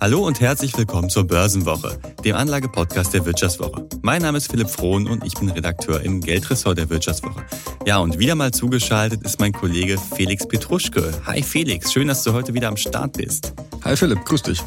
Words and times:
Hallo 0.00 0.26
und 0.26 0.40
herzlich 0.40 0.76
willkommen 0.76 1.08
zur 1.08 1.26
Börsenwoche, 1.26 1.98
dem 2.24 2.36
Anlagepodcast 2.36 3.14
der 3.14 3.24
Wirtschaftswoche. 3.24 3.86
Mein 4.02 4.22
Name 4.22 4.38
ist 4.38 4.50
Philipp 4.50 4.68
Frohn 4.68 5.06
und 5.06 5.24
ich 5.24 5.34
bin 5.34 5.48
Redakteur 5.48 6.00
im 6.02 6.20
Geldressort 6.20 6.78
der 6.78 6.90
Wirtschaftswoche. 6.90 7.44
Ja, 7.86 7.98
und 7.98 8.18
wieder 8.18 8.34
mal 8.34 8.50
zugeschaltet 8.50 9.22
ist 9.22 9.40
mein 9.40 9.52
Kollege 9.52 9.96
Felix 9.98 10.46
Petruschke. 10.46 11.12
Hi 11.26 11.42
Felix, 11.42 11.92
schön, 11.92 12.08
dass 12.08 12.22
du 12.22 12.32
heute 12.32 12.54
wieder 12.54 12.68
am 12.68 12.76
Start 12.76 13.14
bist. 13.14 13.52
Hi 13.84 13.96
Philipp, 13.96 14.24
grüß 14.24 14.42
dich. 14.42 14.62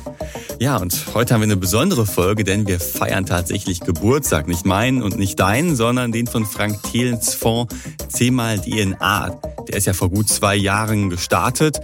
Ja, 0.60 0.78
und 0.78 1.06
heute 1.14 1.34
haben 1.34 1.42
wir 1.42 1.46
eine 1.46 1.58
besondere 1.58 2.06
Folge, 2.06 2.44
denn 2.44 2.68
wir 2.68 2.80
feiern 2.80 3.26
tatsächlich 3.26 3.82
Geburtstag. 3.82 4.48
Nicht 4.48 4.66
meinen 4.66 5.04
und 5.04 5.20
nicht 5.20 5.40
deinen, 5.40 5.76
sondern 5.76 6.12
den 6.12 6.28
von 6.28 6.46
Frank 6.46 6.82
Thelens 6.84 7.34
Fonds 7.34 7.76
10 8.10 8.34
mal 8.34 8.60
DNA. 8.60 9.40
Der 9.68 9.78
ist 9.78 9.86
ja 9.86 9.94
vor 9.94 10.10
gut 10.10 10.30
zwei 10.30 10.56
Jahren 10.56 11.10
gestartet. 11.10 11.80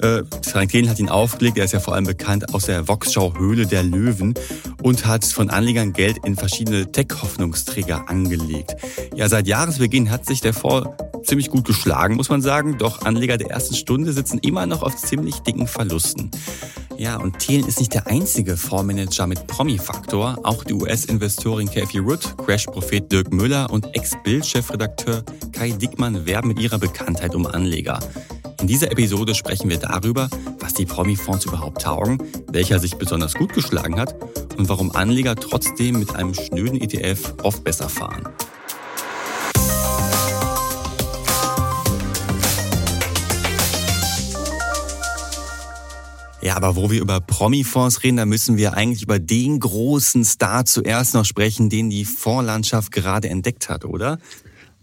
Äh, 0.00 0.22
Frank 0.44 0.70
Thelen 0.70 0.88
hat 0.88 0.98
ihn 0.98 1.08
aufgelegt. 1.08 1.58
Er 1.58 1.64
ist 1.64 1.72
ja 1.72 1.80
vor 1.80 1.94
allem 1.94 2.04
bekannt 2.04 2.54
aus 2.54 2.64
der 2.64 2.88
Voxschau 2.88 3.34
Höhle 3.38 3.66
der 3.66 3.82
Löwen 3.82 4.34
und 4.82 5.06
hat 5.06 5.24
von 5.24 5.50
Anlegern 5.50 5.92
Geld 5.92 6.18
in 6.24 6.36
verschiedene 6.36 6.90
Tech-Hoffnungsträger 6.90 8.08
angelegt. 8.08 8.76
Ja, 9.14 9.28
seit 9.28 9.46
Jahresbeginn 9.46 10.10
hat 10.10 10.26
sich 10.26 10.40
der 10.40 10.54
Fonds 10.54 10.88
ziemlich 11.24 11.50
gut 11.50 11.64
geschlagen, 11.64 12.16
muss 12.16 12.28
man 12.28 12.42
sagen. 12.42 12.78
Doch 12.78 13.02
Anleger 13.02 13.36
der 13.36 13.50
ersten 13.50 13.74
Stunde 13.74 14.12
sitzen 14.12 14.38
immer 14.38 14.66
noch 14.66 14.82
auf 14.82 14.96
ziemlich 14.96 15.40
dicken 15.40 15.66
Verlusten. 15.66 16.30
Ja, 16.98 17.14
und 17.16 17.38
Thelen 17.38 17.64
ist 17.64 17.78
nicht 17.78 17.94
der 17.94 18.08
einzige 18.08 18.56
Fondsmanager 18.56 19.28
mit 19.28 19.46
Promi-Faktor. 19.46 20.36
Auch 20.42 20.64
die 20.64 20.72
US-Investorin 20.72 21.70
Kathy 21.70 21.98
Root, 21.98 22.36
Crash-Prophet 22.44 23.12
Dirk 23.12 23.32
Müller 23.32 23.70
und 23.70 23.94
Ex-Bild-Chefredakteur 23.94 25.22
Kai 25.52 25.70
Dickmann 25.70 26.26
werben 26.26 26.48
mit 26.48 26.58
ihrer 26.58 26.78
Bekanntheit 26.78 27.36
um 27.36 27.46
Anleger. 27.46 28.00
In 28.60 28.66
dieser 28.66 28.90
Episode 28.90 29.36
sprechen 29.36 29.70
wir 29.70 29.78
darüber, 29.78 30.28
was 30.58 30.74
die 30.74 30.86
Promi-Fonds 30.86 31.44
überhaupt 31.44 31.82
taugen, 31.82 32.18
welcher 32.50 32.80
sich 32.80 32.96
besonders 32.96 33.34
gut 33.34 33.52
geschlagen 33.52 34.00
hat 34.00 34.16
und 34.56 34.68
warum 34.68 34.90
Anleger 34.90 35.36
trotzdem 35.36 36.00
mit 36.00 36.16
einem 36.16 36.34
schnöden 36.34 36.80
ETF 36.80 37.34
oft 37.44 37.62
besser 37.62 37.88
fahren. 37.88 38.28
Ja, 46.48 46.56
aber 46.56 46.76
wo 46.76 46.90
wir 46.90 47.02
über 47.02 47.20
Promi-Fonds 47.20 48.02
reden, 48.04 48.16
da 48.16 48.24
müssen 48.24 48.56
wir 48.56 48.72
eigentlich 48.72 49.02
über 49.02 49.18
den 49.18 49.60
großen 49.60 50.24
Star 50.24 50.64
zuerst 50.64 51.12
noch 51.12 51.26
sprechen, 51.26 51.68
den 51.68 51.90
die 51.90 52.06
Fondslandschaft 52.06 52.90
gerade 52.90 53.28
entdeckt 53.28 53.68
hat, 53.68 53.84
oder? 53.84 54.18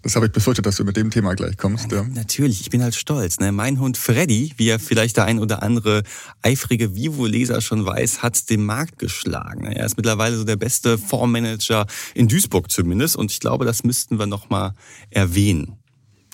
Das 0.04 0.16
habe 0.16 0.28
ich 0.28 0.32
befürchtet, 0.32 0.68
dass 0.68 0.76
du 0.76 0.84
mit 0.84 0.96
dem 0.96 1.10
Thema 1.10 1.34
gleich 1.34 1.58
kommst. 1.58 1.92
Ja, 1.92 2.04
natürlich, 2.04 2.62
ich 2.62 2.70
bin 2.70 2.84
halt 2.84 2.94
stolz. 2.94 3.40
Ne? 3.40 3.52
Mein 3.52 3.80
Hund 3.80 3.98
Freddy, 3.98 4.54
wie 4.58 4.70
er 4.70 4.78
vielleicht 4.78 5.18
der 5.18 5.26
ein 5.26 5.40
oder 5.40 5.64
andere 5.64 6.04
eifrige 6.44 6.94
Vivo-Leser 6.94 7.60
schon 7.62 7.84
weiß, 7.84 8.22
hat 8.22 8.48
den 8.52 8.64
Markt 8.64 9.00
geschlagen. 9.00 9.66
Er 9.66 9.88
ist 9.88 9.98
mittlerweile 9.98 10.38
so 10.38 10.44
der 10.44 10.58
beste 10.58 11.00
Fondsmanager 11.00 11.88
in 12.14 12.28
Duisburg 12.28 12.70
zumindest. 12.70 13.16
Und 13.16 13.32
ich 13.32 13.40
glaube, 13.40 13.66
das 13.66 13.84
müssten 13.84 14.20
wir 14.20 14.28
nochmal 14.28 14.74
erwähnen. 15.10 15.80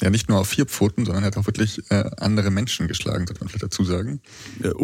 Ja, 0.01 0.09
nicht 0.09 0.29
nur 0.29 0.39
auf 0.39 0.47
vier 0.47 0.65
Pfoten, 0.65 1.05
sondern 1.05 1.23
er 1.23 1.27
hat 1.27 1.37
auch 1.37 1.45
wirklich 1.45 1.79
äh, 1.91 2.09
andere 2.17 2.49
Menschen 2.49 2.87
geschlagen, 2.87 3.27
sollte 3.27 3.41
man 3.41 3.49
vielleicht 3.49 3.63
dazu 3.63 3.83
sagen. 3.83 4.19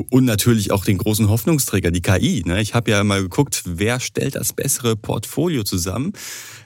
Und 0.09 0.25
natürlich 0.25 0.71
auch 0.71 0.85
den 0.85 0.99
großen 0.99 1.27
Hoffnungsträger, 1.27 1.89
die 1.89 2.01
KI. 2.01 2.43
Ne? 2.45 2.61
Ich 2.61 2.75
habe 2.75 2.91
ja 2.91 3.03
mal 3.03 3.21
geguckt, 3.21 3.63
wer 3.65 3.99
stellt 3.99 4.35
das 4.35 4.53
bessere 4.53 4.95
Portfolio 4.95 5.63
zusammen? 5.63 6.13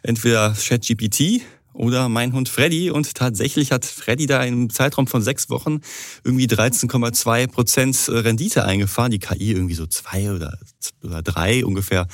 Entweder 0.04 0.54
ChatGPT 0.54 1.42
oder 1.74 2.10
mein 2.10 2.34
Hund 2.34 2.50
Freddy. 2.50 2.92
Und 2.92 3.14
tatsächlich 3.16 3.72
hat 3.72 3.86
Freddy 3.86 4.26
da 4.26 4.44
im 4.44 4.70
Zeitraum 4.70 5.08
von 5.08 5.22
sechs 5.22 5.50
Wochen 5.50 5.82
irgendwie 6.24 6.46
13,2 6.46 7.48
Prozent 7.48 8.10
Rendite 8.10 8.66
eingefahren. 8.66 9.12
Die 9.12 9.20
KI 9.20 9.52
irgendwie 9.52 9.76
so 9.76 9.88
zwei 9.88 10.32
oder, 10.32 10.58
oder 11.04 11.22
drei 11.22 11.66
ungefähr. 11.66 12.08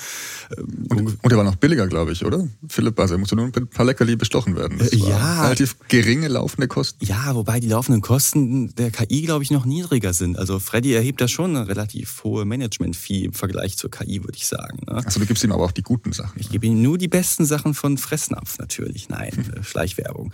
Ähm, 0.57 0.87
und, 0.89 1.23
und 1.23 1.31
er 1.31 1.37
war 1.37 1.43
noch 1.43 1.55
billiger, 1.55 1.87
glaube 1.87 2.11
ich, 2.11 2.25
oder? 2.25 2.47
Philipp, 2.67 2.99
also 2.99 3.15
er 3.15 3.17
musste 3.17 3.35
nur 3.35 3.45
mit 3.45 3.57
ein 3.57 3.67
paar 3.67 3.85
Leckerli 3.85 4.15
bestochen 4.15 4.55
werden. 4.55 4.77
Das 4.77 4.91
ja. 4.93 5.43
Relativ 5.43 5.77
geringe 5.87 6.27
laufende 6.27 6.67
Kosten. 6.67 7.05
Ja, 7.05 7.35
wobei 7.35 7.59
die 7.59 7.67
laufenden 7.67 8.01
Kosten 8.01 8.73
der 8.75 8.91
KI, 8.91 9.23
glaube 9.23 9.43
ich, 9.43 9.51
noch 9.51 9.65
niedriger 9.65 10.13
sind. 10.13 10.37
Also 10.37 10.59
Freddy 10.59 10.93
erhebt 10.93 11.21
da 11.21 11.27
schon 11.27 11.55
eine 11.55 11.67
relativ 11.67 12.23
hohe 12.23 12.45
Management-Fee 12.45 13.25
im 13.25 13.33
Vergleich 13.33 13.77
zur 13.77 13.91
KI, 13.91 14.23
würde 14.23 14.37
ich 14.37 14.47
sagen. 14.47 14.79
Ne? 14.87 15.01
Also 15.03 15.19
du 15.19 15.25
gibst 15.25 15.43
ihm 15.43 15.51
aber 15.51 15.63
auch 15.63 15.71
die 15.71 15.83
guten 15.83 16.13
Sachen. 16.13 16.39
Ich 16.39 16.49
gebe 16.49 16.65
ihm 16.65 16.81
nur 16.81 16.97
die 16.97 17.07
besten 17.07 17.45
Sachen 17.45 17.73
von 17.73 17.97
Fressnapf 17.97 18.59
natürlich. 18.59 19.09
Nein. 19.09 19.31
Schleichwerbung. 19.61 20.31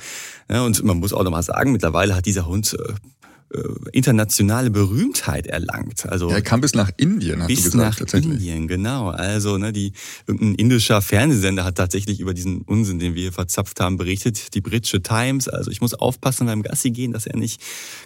Ja, 0.49 0.63
und 0.63 0.83
man 0.83 0.97
muss 0.97 1.13
auch 1.13 1.23
nochmal 1.23 1.43
sagen, 1.43 1.71
mittlerweile 1.71 2.15
hat 2.15 2.25
dieser 2.25 2.45
Hund 2.45 2.73
äh, 2.73 2.93
internationale 3.91 4.71
Berühmtheit 4.71 5.47
erlangt. 5.47 6.07
Also 6.07 6.29
ja, 6.29 6.35
er 6.35 6.41
kam 6.41 6.61
bis 6.61 6.73
nach 6.73 6.89
Indien, 6.97 7.41
hast 7.41 7.47
bis 7.47 7.59
du 7.59 7.71
gesagt, 7.71 7.89
nach 7.89 7.95
tatsächlich. 7.95 8.33
Indien, 8.33 8.67
genau. 8.67 9.09
Also 9.09 9.57
ne, 9.57 9.71
die 9.71 9.93
irgendein 10.25 10.55
indischer 10.55 11.01
Fernsehsender 11.01 11.63
hat 11.63 11.75
tatsächlich 11.75 12.19
über 12.19 12.33
diesen 12.33 12.61
Unsinn, 12.61 12.99
den 12.99 13.13
wir 13.15 13.21
hier 13.21 13.33
verzapft 13.33 13.79
haben, 13.79 13.97
berichtet. 13.97 14.55
Die 14.55 14.61
britische 14.61 15.03
Times. 15.03 15.47
Also 15.47 15.69
ich 15.69 15.81
muss 15.81 15.93
aufpassen 15.93 16.47
beim 16.47 16.63
Gassi 16.63 16.91
gehen, 16.91 17.11
dass 17.11 17.27
er 17.27 17.37
nicht 17.37 17.61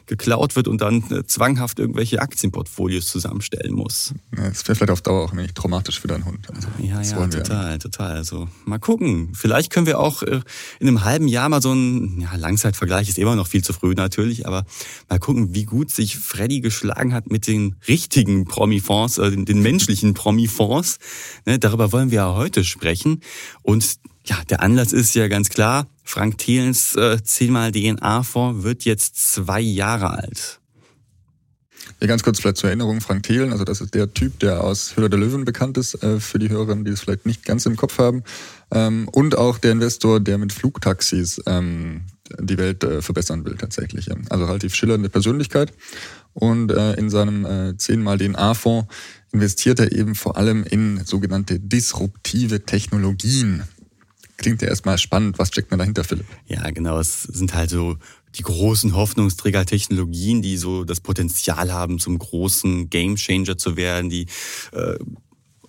geklaut 0.06 0.56
wird 0.56 0.68
und 0.68 0.82
dann 0.82 1.04
äh, 1.12 1.26
zwanghaft 1.26 1.80
irgendwelche 1.80 2.22
Aktienportfolios 2.22 3.08
zusammenstellen 3.08 3.74
muss. 3.74 4.14
Ja, 4.36 4.50
das 4.50 4.68
wäre 4.68 4.76
vielleicht 4.76 4.92
auf 4.92 5.02
Dauer 5.02 5.24
auch 5.24 5.34
nicht 5.34 5.56
traumatisch 5.56 6.00
für 6.00 6.08
deinen 6.08 6.26
Hund. 6.26 6.48
Also, 6.54 6.68
ja, 6.80 7.02
ja, 7.02 7.28
total, 7.28 7.72
ja. 7.72 7.78
total. 7.78 8.18
Also 8.18 8.50
mal 8.66 8.80
gucken. 8.80 9.30
Vielleicht 9.34 9.72
können 9.72 9.86
wir 9.86 10.00
auch 10.00 10.24
äh, 10.24 10.42
in 10.80 10.88
einem 10.88 11.04
halben 11.06 11.28
Jahr 11.28 11.48
mal 11.48 11.62
so 11.62 11.74
ein 11.74 12.20
ja, 12.22 12.36
Langzeitvergleich 12.36 13.08
ist 13.10 13.18
immer 13.18 13.36
noch 13.36 13.48
viel 13.48 13.64
zu 13.64 13.74
früh 13.74 13.94
natürlich, 13.94 14.46
aber 14.46 14.66
mal 15.10 15.20
gucken 15.20 15.37
gucken, 15.38 15.54
wie 15.54 15.66
gut 15.66 15.92
sich 15.92 16.18
Freddy 16.18 16.62
geschlagen 16.62 17.14
hat 17.14 17.30
mit 17.30 17.48
den 17.48 17.76
richtigen 17.88 18.46
Promi-Fonds, 18.46 19.20
äh, 19.20 19.32
den, 19.32 19.62
menschlichen 19.62 20.14
Promi-Fonds. 20.14 20.98
Ne, 21.46 21.60
darüber 21.60 21.92
wollen 21.92 22.12
wir 22.12 22.18
ja 22.18 22.36
heute 22.36 22.64
sprechen. 22.64 23.22
Und 23.62 23.98
ja, 24.26 24.38
der 24.50 24.62
Anlass 24.62 24.94
ist 24.94 25.14
ja 25.16 25.28
ganz 25.28 25.50
klar. 25.50 25.88
Frank 26.04 26.38
Thielens 26.40 26.96
äh, 26.96 27.22
10 27.24 27.52
mal 27.52 27.72
DNA-Fonds 27.72 28.64
wird 28.64 28.84
jetzt 28.84 29.34
zwei 29.34 29.62
Jahre 29.62 30.12
alt. 30.12 30.60
Ja, 32.02 32.08
ganz 32.08 32.24
kurz 32.24 32.40
vielleicht 32.40 32.58
zur 32.58 32.70
Erinnerung, 32.70 33.02
Frank 33.02 33.24
Thelen, 33.24 33.52
also 33.52 33.64
das 33.64 33.82
ist 33.82 33.94
der 33.94 34.14
Typ, 34.14 34.40
der 34.40 34.64
aus 34.64 34.98
Höhle 34.98 35.10
der 35.10 35.20
Löwen 35.20 35.46
bekannt 35.46 35.78
ist, 35.78 36.04
äh, 36.04 36.20
für 36.20 36.38
die 36.38 36.50
Hörerinnen, 36.50 36.84
die 36.84 36.92
es 36.92 37.02
vielleicht 37.02 37.26
nicht 37.26 37.46
ganz 37.46 37.66
im 37.66 37.76
Kopf 37.76 37.98
haben. 37.98 38.24
Ähm, 38.72 39.08
und 39.12 39.38
auch 39.38 39.58
der 39.58 39.72
Investor, 39.72 40.20
der 40.20 40.38
mit 40.38 40.52
Flugtaxis 40.52 41.42
ähm, 41.46 42.02
die 42.40 42.58
Welt 42.58 42.84
äh, 42.84 43.02
verbessern 43.02 43.46
will 43.46 43.56
tatsächlich. 43.56 44.10
Also 44.30 44.46
relativ 44.46 44.76
schillernde 44.76 45.10
Persönlichkeit. 45.10 45.74
Und 46.34 46.72
äh, 46.72 46.94
in 46.94 47.10
seinem 47.10 47.46
äh, 47.46 47.78
10 47.78 48.02
mal 48.02 48.18
DNA-Fonds 48.18 48.88
investiert 49.32 49.80
er 49.80 49.92
eben 49.92 50.16
vor 50.16 50.38
allem 50.38 50.64
in 50.64 51.04
sogenannte 51.04 51.60
disruptive 51.60 52.66
Technologien. 52.66 53.64
Klingt 54.38 54.62
ja 54.62 54.68
erstmal 54.68 55.00
spannend. 55.00 55.40
Was 55.40 55.48
steckt 55.48 55.72
man 55.72 55.80
dahinter, 55.80 56.04
Philipp? 56.04 56.28
Ja, 56.46 56.70
genau. 56.70 57.00
Es 57.00 57.24
sind 57.24 57.56
halt 57.56 57.72
so 57.72 57.98
die 58.36 58.44
großen 58.44 58.96
Hoffnungsträger 58.96 59.66
Technologien, 59.66 60.44
die 60.44 60.58
so 60.58 60.84
das 60.84 61.02
Potenzial 61.02 61.74
haben, 61.74 61.98
zum 61.98 62.20
großen 62.20 62.90
Gamechanger 62.90 63.58
zu 63.58 63.76
werden, 63.78 64.12
die 64.12 64.28
äh, 64.74 64.98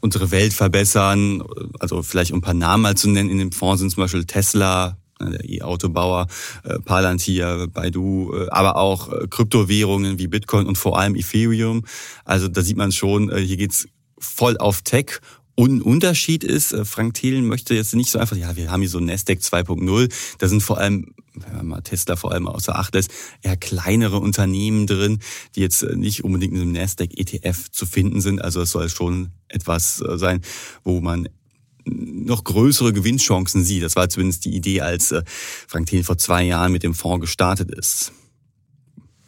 unsere 0.00 0.30
Welt 0.30 0.52
verbessern. 0.52 1.42
Also 1.80 2.02
vielleicht 2.02 2.32
um 2.32 2.38
ein 2.38 2.42
paar 2.42 2.54
Namen 2.54 2.82
mal 2.82 2.96
zu 2.96 3.08
nennen 3.08 3.30
in 3.30 3.38
dem 3.38 3.52
Fonds 3.52 3.80
sind 3.80 3.90
zum 3.90 4.02
Beispiel 4.02 4.24
Tesla, 4.24 4.98
der 5.20 5.48
E-Autobauer, 5.48 6.26
äh, 6.64 6.78
Palantir, 6.80 7.68
Baidu, 7.68 8.32
äh, 8.34 8.48
aber 8.50 8.76
auch 8.76 9.12
äh, 9.12 9.26
Kryptowährungen 9.28 10.18
wie 10.18 10.28
Bitcoin 10.28 10.66
und 10.66 10.78
vor 10.78 10.98
allem 10.98 11.14
Ethereum. 11.14 11.84
Also 12.24 12.48
da 12.48 12.62
sieht 12.62 12.76
man 12.76 12.92
schon, 12.92 13.30
äh, 13.30 13.40
hier 13.40 13.56
geht's 13.56 13.88
voll 14.18 14.56
auf 14.58 14.82
Tech 14.82 15.20
und 15.58 15.82
Unterschied 15.82 16.44
ist, 16.44 16.72
äh, 16.72 16.84
Frank 16.84 17.14
Thelen 17.14 17.44
möchte 17.48 17.74
jetzt 17.74 17.92
nicht 17.96 18.12
so 18.12 18.20
einfach, 18.20 18.36
ja, 18.36 18.54
wir 18.54 18.70
haben 18.70 18.80
hier 18.80 18.88
so 18.88 19.00
Nasdaq 19.00 19.40
2.0, 19.40 20.08
da 20.38 20.46
sind 20.46 20.62
vor 20.62 20.78
allem, 20.78 21.14
wenn 21.34 21.56
man 21.56 21.66
mal 21.66 21.80
Tesla 21.80 22.14
vor 22.14 22.30
allem 22.30 22.46
außer 22.46 22.78
Acht 22.78 22.94
lässt, 22.94 23.10
eher 23.42 23.56
kleinere 23.56 24.20
Unternehmen 24.20 24.86
drin, 24.86 25.18
die 25.56 25.60
jetzt 25.60 25.82
äh, 25.82 25.96
nicht 25.96 26.22
unbedingt 26.22 26.54
in 26.54 26.60
einem 26.60 26.72
Nasdaq 26.72 27.10
ETF 27.16 27.72
zu 27.72 27.86
finden 27.86 28.20
sind. 28.20 28.40
Also 28.40 28.60
es 28.60 28.70
soll 28.70 28.88
schon 28.88 29.32
etwas 29.48 29.96
sein, 29.96 30.42
wo 30.84 31.00
man 31.00 31.28
noch 31.88 32.44
größere 32.44 32.92
Gewinnchancen 32.92 33.64
sieht. 33.64 33.82
Das 33.82 33.96
war 33.96 34.08
zumindest 34.08 34.44
die 34.44 34.54
Idee, 34.54 34.80
als 34.80 35.12
äh, 35.12 35.22
Frank 35.26 35.86
Thelen 35.86 36.04
vor 36.04 36.18
zwei 36.18 36.44
Jahren 36.44 36.72
mit 36.72 36.82
dem 36.82 36.94
Fonds 36.94 37.22
gestartet 37.22 37.70
ist. 37.70 38.12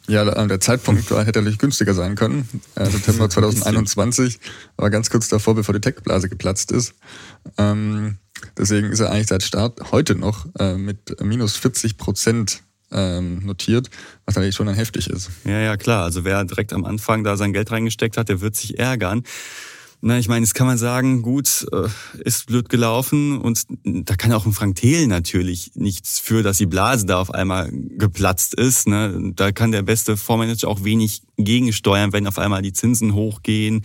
Ja, 0.07 0.25
der 0.25 0.59
Zeitpunkt 0.59 1.09
hätte 1.09 1.39
natürlich 1.39 1.59
günstiger 1.59 1.93
sein 1.93 2.15
können. 2.15 2.47
Äh, 2.75 2.89
September 2.89 3.29
2021 3.29 4.39
war 4.75 4.89
ganz 4.89 5.09
kurz 5.09 5.29
davor, 5.29 5.55
bevor 5.55 5.73
die 5.73 5.81
Tech-Blase 5.81 6.27
geplatzt 6.27 6.71
ist. 6.71 6.93
Ähm, 7.57 8.17
deswegen 8.57 8.91
ist 8.91 8.99
er 8.99 9.11
eigentlich 9.11 9.27
seit 9.27 9.43
Start 9.43 9.91
heute 9.91 10.15
noch 10.15 10.47
äh, 10.59 10.75
mit 10.75 11.21
minus 11.21 11.55
40 11.55 11.97
Prozent 11.97 12.61
ähm, 12.91 13.45
notiert, 13.45 13.89
was 14.25 14.35
natürlich 14.35 14.55
schon 14.55 14.67
dann 14.67 14.75
heftig 14.75 15.09
ist. 15.09 15.29
Ja, 15.45 15.59
ja, 15.59 15.77
klar. 15.77 16.03
Also 16.03 16.25
wer 16.25 16.43
direkt 16.43 16.73
am 16.73 16.83
Anfang 16.83 17.23
da 17.23 17.37
sein 17.37 17.53
Geld 17.53 17.71
reingesteckt 17.71 18.17
hat, 18.17 18.27
der 18.29 18.41
wird 18.41 18.55
sich 18.55 18.79
ärgern. 18.79 19.23
Na, 20.03 20.17
ich 20.17 20.27
meine, 20.27 20.43
jetzt 20.43 20.55
kann 20.55 20.65
man 20.65 20.79
sagen, 20.79 21.21
gut, 21.21 21.67
äh, 21.71 21.87
ist 22.23 22.47
blöd 22.47 22.69
gelaufen 22.69 23.39
und 23.39 23.65
da 23.83 24.15
kann 24.15 24.33
auch 24.33 24.47
ein 24.47 24.51
Frank 24.51 24.75
Thelen 24.75 25.09
natürlich 25.09 25.73
nichts 25.75 26.17
für, 26.17 26.41
dass 26.41 26.57
die 26.57 26.65
Blase 26.65 27.05
da 27.05 27.21
auf 27.21 27.31
einmal 27.31 27.69
geplatzt 27.71 28.55
ist. 28.55 28.87
Ne? 28.87 29.31
Da 29.35 29.51
kann 29.51 29.71
der 29.71 29.83
beste 29.83 30.17
Fondsmanager 30.17 30.69
auch 30.69 30.83
wenig 30.83 31.21
gegensteuern, 31.37 32.13
wenn 32.13 32.25
auf 32.25 32.39
einmal 32.39 32.63
die 32.63 32.73
Zinsen 32.73 33.13
hochgehen, 33.13 33.83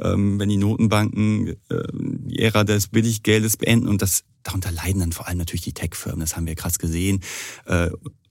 ähm, 0.00 0.40
wenn 0.40 0.48
die 0.48 0.56
Notenbanken 0.56 1.48
äh, 1.48 1.82
die 1.92 2.38
Ära 2.38 2.64
des 2.64 2.88
Billiggeldes 2.88 3.58
beenden 3.58 3.88
und 3.88 4.00
das 4.00 4.24
darunter 4.44 4.72
leiden 4.72 5.00
dann 5.00 5.12
vor 5.12 5.28
allem 5.28 5.36
natürlich 5.36 5.62
die 5.62 5.74
Tech-Firmen, 5.74 6.20
das 6.20 6.34
haben 6.34 6.46
wir 6.46 6.54
krass 6.54 6.78
gesehen. 6.78 7.20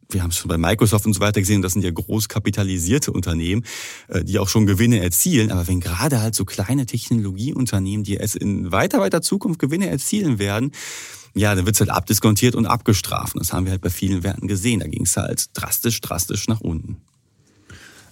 Wir 0.10 0.24
haben 0.24 0.30
es 0.30 0.38
schon 0.38 0.50
bei 0.50 0.58
Microsoft 0.58 1.06
und 1.06 1.14
so 1.14 1.20
weiter 1.20 1.42
gesehen, 1.42 1.62
das 1.62 1.74
sind 1.74 1.84
ja 1.84 1.92
groß 1.92 2.30
kapitalisierte 2.30 3.12
Unternehmen, 3.12 3.64
äh, 4.08 4.24
die 4.24 4.40
auch 4.40 4.48
schon 4.48 4.66
Gewinne 4.66 5.02
erzielen. 5.02 5.52
Aber 5.52 5.68
wenn 5.68 5.80
gerade 5.80 6.22
halt 6.22 6.36
so 6.36 6.46
kleine 6.46 6.86
Technologieunternehmen, 6.86 8.04
die 8.04 8.18
es 8.18 8.36
in 8.36 8.72
weiter, 8.72 9.00
weiter 9.00 9.22
Zukunft 9.22 9.60
Gewinne 9.60 9.90
erzielen 9.90 10.40
werden, 10.40 10.72
ja, 11.34 11.54
dann 11.54 11.66
wird's 11.66 11.80
halt 11.80 11.92
abdiskontiert 11.92 12.56
und 12.56 12.66
abgestraft. 12.66 13.36
Das 13.38 13.54
haben 13.54 13.66
wir 13.66 13.72
halt 13.72 13.82
bei 13.82 13.90
vielen 13.90 14.24
Werten 14.24 14.48
gesehen. 14.48 14.80
Da 14.80 14.88
ging 14.88 15.04
es 15.04 15.18
halt 15.18 15.46
drastisch, 15.54 16.02
drastisch 16.02 16.48
nach 16.48 16.62
unten. 16.62 16.98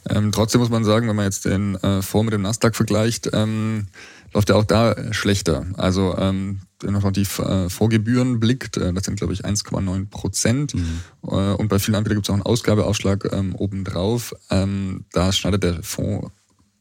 Ähm, 0.07 0.31
trotzdem 0.31 0.61
muss 0.61 0.69
man 0.69 0.83
sagen, 0.83 1.07
wenn 1.07 1.15
man 1.15 1.25
jetzt 1.25 1.45
den 1.45 1.75
äh, 1.75 2.01
Fonds 2.01 2.25
mit 2.25 2.33
dem 2.33 2.43
Nasdaq 2.43 2.75
vergleicht, 2.75 3.29
ähm, 3.33 3.87
läuft 4.35 4.49
er 4.49 4.57
auch 4.57 4.65
da 4.65 5.13
schlechter. 5.13 5.65
Also 5.77 6.15
ähm, 6.17 6.59
wenn 6.81 6.93
man 6.93 7.01
noch 7.01 7.11
die 7.11 7.21
äh, 7.21 7.69
Vorgebühren 7.69 8.39
blickt, 8.39 8.77
äh, 8.77 8.93
das 8.93 9.05
sind 9.05 9.17
glaube 9.17 9.33
ich 9.33 9.45
1,9 9.45 10.09
Prozent. 10.09 10.75
Mhm. 10.75 10.99
Äh, 11.23 11.53
und 11.53 11.69
bei 11.69 11.79
vielen 11.79 11.95
Anbietern 11.95 12.17
gibt 12.17 12.27
es 12.27 12.29
auch 12.29 12.35
einen 12.35 12.43
Ausgabeaufschlag 12.43 13.31
ähm, 13.31 13.55
obendrauf. 13.55 14.35
Ähm, 14.51 15.05
da 15.13 15.31
schneidet 15.31 15.63
der 15.63 15.83
Fonds 15.83 16.31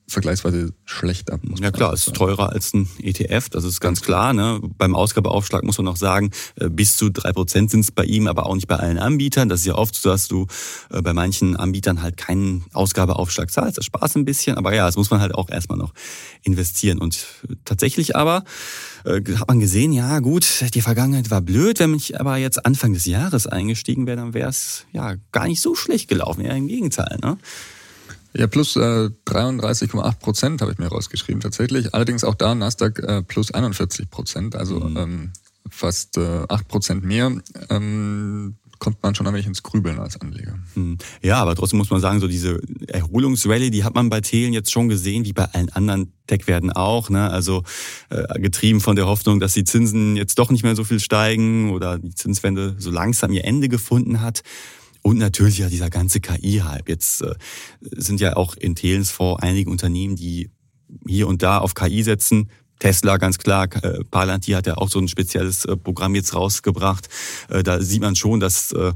vergleichsweise 0.07 0.73
schlecht 0.85 1.33
ab. 1.33 1.41
ja 1.61 1.71
klar, 1.71 1.93
es 1.93 2.07
ist 2.07 2.17
teurer 2.17 2.51
als 2.51 2.75
ein 2.75 2.89
ETF, 3.01 3.49
das 3.49 3.65
ist 3.65 3.81
ganz 3.81 4.03
klar. 4.03 4.33
Ne? 4.33 4.61
Beim 4.77 4.95
Ausgabeaufschlag 4.95 5.65
muss 5.65 5.79
man 5.79 5.87
noch 5.87 5.97
sagen, 5.97 6.31
äh, 6.57 6.69
bis 6.69 6.97
zu 6.97 7.11
drei 7.11 7.33
Prozent 7.33 7.71
sind 7.71 7.81
es 7.81 7.91
bei 7.91 8.05
ihm, 8.05 8.27
aber 8.27 8.47
auch 8.47 8.55
nicht 8.55 8.69
bei 8.69 8.77
allen 8.77 8.99
Anbietern. 8.99 9.49
Das 9.49 9.61
ist 9.61 9.67
ja 9.67 9.75
oft 9.75 9.95
so, 9.95 10.11
dass 10.11 10.29
du 10.29 10.47
äh, 10.91 11.01
bei 11.01 11.13
manchen 11.15 11.57
Anbietern 11.57 12.03
halt 12.03 12.17
keinen 12.17 12.65
Ausgabeaufschlag 12.73 13.51
zahlst. 13.51 13.79
Das 13.79 13.87
Spaß 13.87 14.17
ein 14.17 14.25
bisschen, 14.25 14.57
aber 14.57 14.75
ja, 14.75 14.85
das 14.87 14.97
muss 14.97 15.11
man 15.11 15.21
halt 15.21 15.35
auch 15.35 15.49
erstmal 15.49 15.79
noch 15.79 15.95
investieren. 16.43 16.99
Und 16.99 17.27
tatsächlich 17.65 18.15
aber 18.15 18.45
äh, 19.05 19.23
hat 19.37 19.49
man 19.49 19.61
gesehen, 19.61 19.93
ja 19.93 20.19
gut, 20.21 20.47
die 20.75 20.83
Vergangenheit 20.83 21.31
war 21.31 21.41
blöd. 21.41 21.79
Wenn 21.81 21.95
ich 21.95 22.21
aber 22.21 22.37
jetzt 22.37 22.65
Anfang 22.67 22.93
des 22.93 23.07
Jahres 23.07 23.47
eingestiegen 23.47 24.07
wäre, 24.07 24.19
dann 24.19 24.35
wäre 24.35 24.51
es 24.51 24.85
ja 24.93 25.15
gar 25.33 25.47
nicht 25.47 25.63
so 25.63 25.75
schlecht 25.75 26.09
gelaufen. 26.09 26.43
Eher 26.43 26.57
im 26.57 26.69
Gegenteil. 26.69 27.19
Ne? 27.23 27.39
Ja, 28.37 28.49
plus 28.49 28.77
äh, 28.77 29.11
33,8 29.27 30.19
Prozent 30.19 30.61
habe 30.61 30.73
ich 30.73 30.79
mir 30.79 30.89
rausgeschrieben 30.89 31.41
tatsächlich. 31.41 31.95
Allerdings 31.95 32.25
auch 32.25 32.35
da 32.35 32.55
Nasdaq 32.55 32.99
äh, 32.99 33.23
plus 33.23 33.53
41 33.53 34.11
Prozent, 34.11 34.57
also 34.57 34.81
mhm. 34.81 34.97
ähm, 34.97 35.33
fast 35.71 36.19
äh, 36.19 36.45
8 36.49 36.69
Prozent 36.69 37.05
mehr. 37.05 37.33
Ähm, 37.71 38.57
kommt 38.79 39.03
man 39.03 39.15
schon 39.15 39.27
ein 39.27 39.33
wenig 39.33 39.47
ins 39.47 39.63
Grübeln 39.63 39.99
als 39.99 40.21
Anleger. 40.21 40.59
Mhm. 40.75 40.99
Ja, 41.23 41.37
aber 41.37 41.55
trotzdem 41.55 41.79
muss 41.79 41.91
man 41.91 42.01
sagen, 42.01 42.21
so 42.21 42.29
diese 42.29 42.61
Erholungsrallye, 42.89 43.71
die 43.71 43.85
hat 43.85 43.95
man 43.95 44.11
bei 44.11 44.21
Thelen 44.21 44.53
jetzt 44.53 44.73
schon 44.73 44.89
gesehen, 44.89 45.25
wie 45.25 45.33
bei 45.33 45.45
allen 45.45 45.71
anderen 45.71 46.13
Tech-Werten 46.27 46.73
auch. 46.73 47.09
Ne? 47.09 47.31
Also 47.31 47.63
äh, 48.11 48.39
getrieben 48.41 48.81
von 48.81 48.97
der 48.97 49.07
Hoffnung, 49.07 49.41
dass 49.41 49.55
die 49.55 49.65
Zinsen 49.65 50.17
jetzt 50.17 50.39
doch 50.39 50.51
nicht 50.51 50.65
mehr 50.65 50.77
so 50.77 50.85
viel 50.85 51.01
steigen 51.01 51.71
oder 51.71 51.99
die 51.99 52.15
Zinswende 52.15 52.77
so 52.79 52.91
langsam 52.91 53.33
ihr 53.33 53.45
Ende 53.45 53.69
gefunden 53.69 54.21
hat. 54.21 54.43
Und 55.07 55.19
natürlich 55.19 55.59
ja 55.59 55.69
dieser 55.69 55.91
ganze 55.91 56.19
KI-Hype. 56.21 56.89
Jetzt 56.89 57.21
äh, 57.21 57.35
sind 57.83 58.21
ja 58.21 58.37
auch 58.37 58.57
in 58.57 58.75
Thelens 58.75 59.11
Fonds 59.11 59.43
einige 59.43 59.69
Unternehmen, 59.69 60.17
die 60.17 60.51
hier 61.07 61.29
und 61.29 61.43
da 61.43 61.59
auf 61.59 61.75
KI 61.75 62.03
setzen. 62.03 62.51
Tesla 62.79 63.19
ganz 63.19 63.37
klar, 63.37 63.69
äh, 63.85 64.03
Palantir 64.11 64.57
hat 64.57 64.67
ja 64.67 64.79
auch 64.79 64.89
so 64.89 64.99
ein 64.99 65.09
spezielles 65.09 65.67
äh, 65.67 65.77
Programm 65.77 66.15
jetzt 66.15 66.35
rausgebracht. 66.35 67.11
Äh, 67.51 67.63
da 67.63 67.83
sieht 67.83 68.01
man 68.01 68.17
schon, 68.17 68.41
dass 68.41 68.73
äh, 68.73 68.95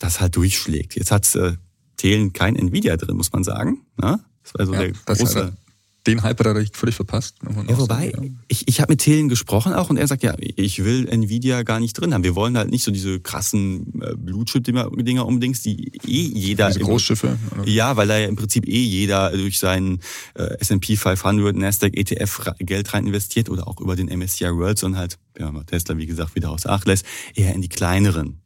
das 0.00 0.20
halt 0.20 0.34
durchschlägt. 0.34 0.96
Jetzt 0.96 1.12
hat 1.12 1.32
äh, 1.36 1.52
Thelen 1.96 2.32
kein 2.32 2.56
Nvidia 2.56 2.96
drin, 2.96 3.16
muss 3.16 3.32
man 3.32 3.44
sagen. 3.44 3.86
Ne? 3.96 4.18
Das 4.42 4.54
war 4.54 4.66
so 4.66 4.74
ja, 4.74 4.80
der 4.80 4.92
große 5.06 5.56
den 6.06 6.22
Hype 6.22 6.38
hat 6.38 6.46
er 6.46 6.66
völlig 6.72 6.94
verpasst. 6.94 7.36
Ja, 7.42 7.78
wobei, 7.78 8.10
sagen, 8.10 8.24
ja. 8.24 8.30
ich, 8.48 8.68
ich 8.68 8.80
habe 8.80 8.92
mit 8.92 9.00
Thelen 9.00 9.28
gesprochen 9.28 9.72
auch 9.72 9.88
und 9.88 9.96
er 9.96 10.06
sagt, 10.06 10.22
ja, 10.22 10.34
ich 10.38 10.84
will 10.84 11.08
Nvidia 11.08 11.62
gar 11.62 11.80
nicht 11.80 11.94
drin 11.94 12.12
haben. 12.12 12.24
Wir 12.24 12.34
wollen 12.34 12.58
halt 12.58 12.70
nicht 12.70 12.84
so 12.84 12.90
diese 12.90 13.20
krassen 13.20 14.02
äh, 14.02 14.14
Blutchip-Dinger 14.16 15.26
unbedingt, 15.26 15.64
die 15.64 15.92
eh 16.06 16.30
jeder... 16.34 16.68
Diese 16.68 16.80
Großschiffe? 16.80 17.38
Oder? 17.52 17.68
Ja, 17.68 17.96
weil 17.96 18.08
da 18.08 18.18
ja 18.18 18.28
im 18.28 18.36
Prinzip 18.36 18.66
eh 18.66 18.82
jeder 18.82 19.30
durch 19.30 19.58
seinen 19.58 20.00
äh, 20.34 20.58
S&P 20.60 20.96
500, 20.96 21.56
Nasdaq, 21.56 21.96
ETF 21.96 22.52
Geld 22.58 22.92
rein 22.92 23.06
investiert 23.06 23.48
oder 23.48 23.66
auch 23.66 23.80
über 23.80 23.96
den 23.96 24.06
MSCI 24.06 24.44
World, 24.56 24.78
sondern 24.78 25.00
halt, 25.00 25.18
ja, 25.38 25.50
Tesla, 25.64 25.96
wie 25.96 26.06
gesagt, 26.06 26.34
wieder 26.34 26.50
aus 26.50 26.66
Acht 26.66 26.86
lässt, 26.86 27.06
eher 27.34 27.54
in 27.54 27.62
die 27.62 27.68
kleineren 27.68 28.43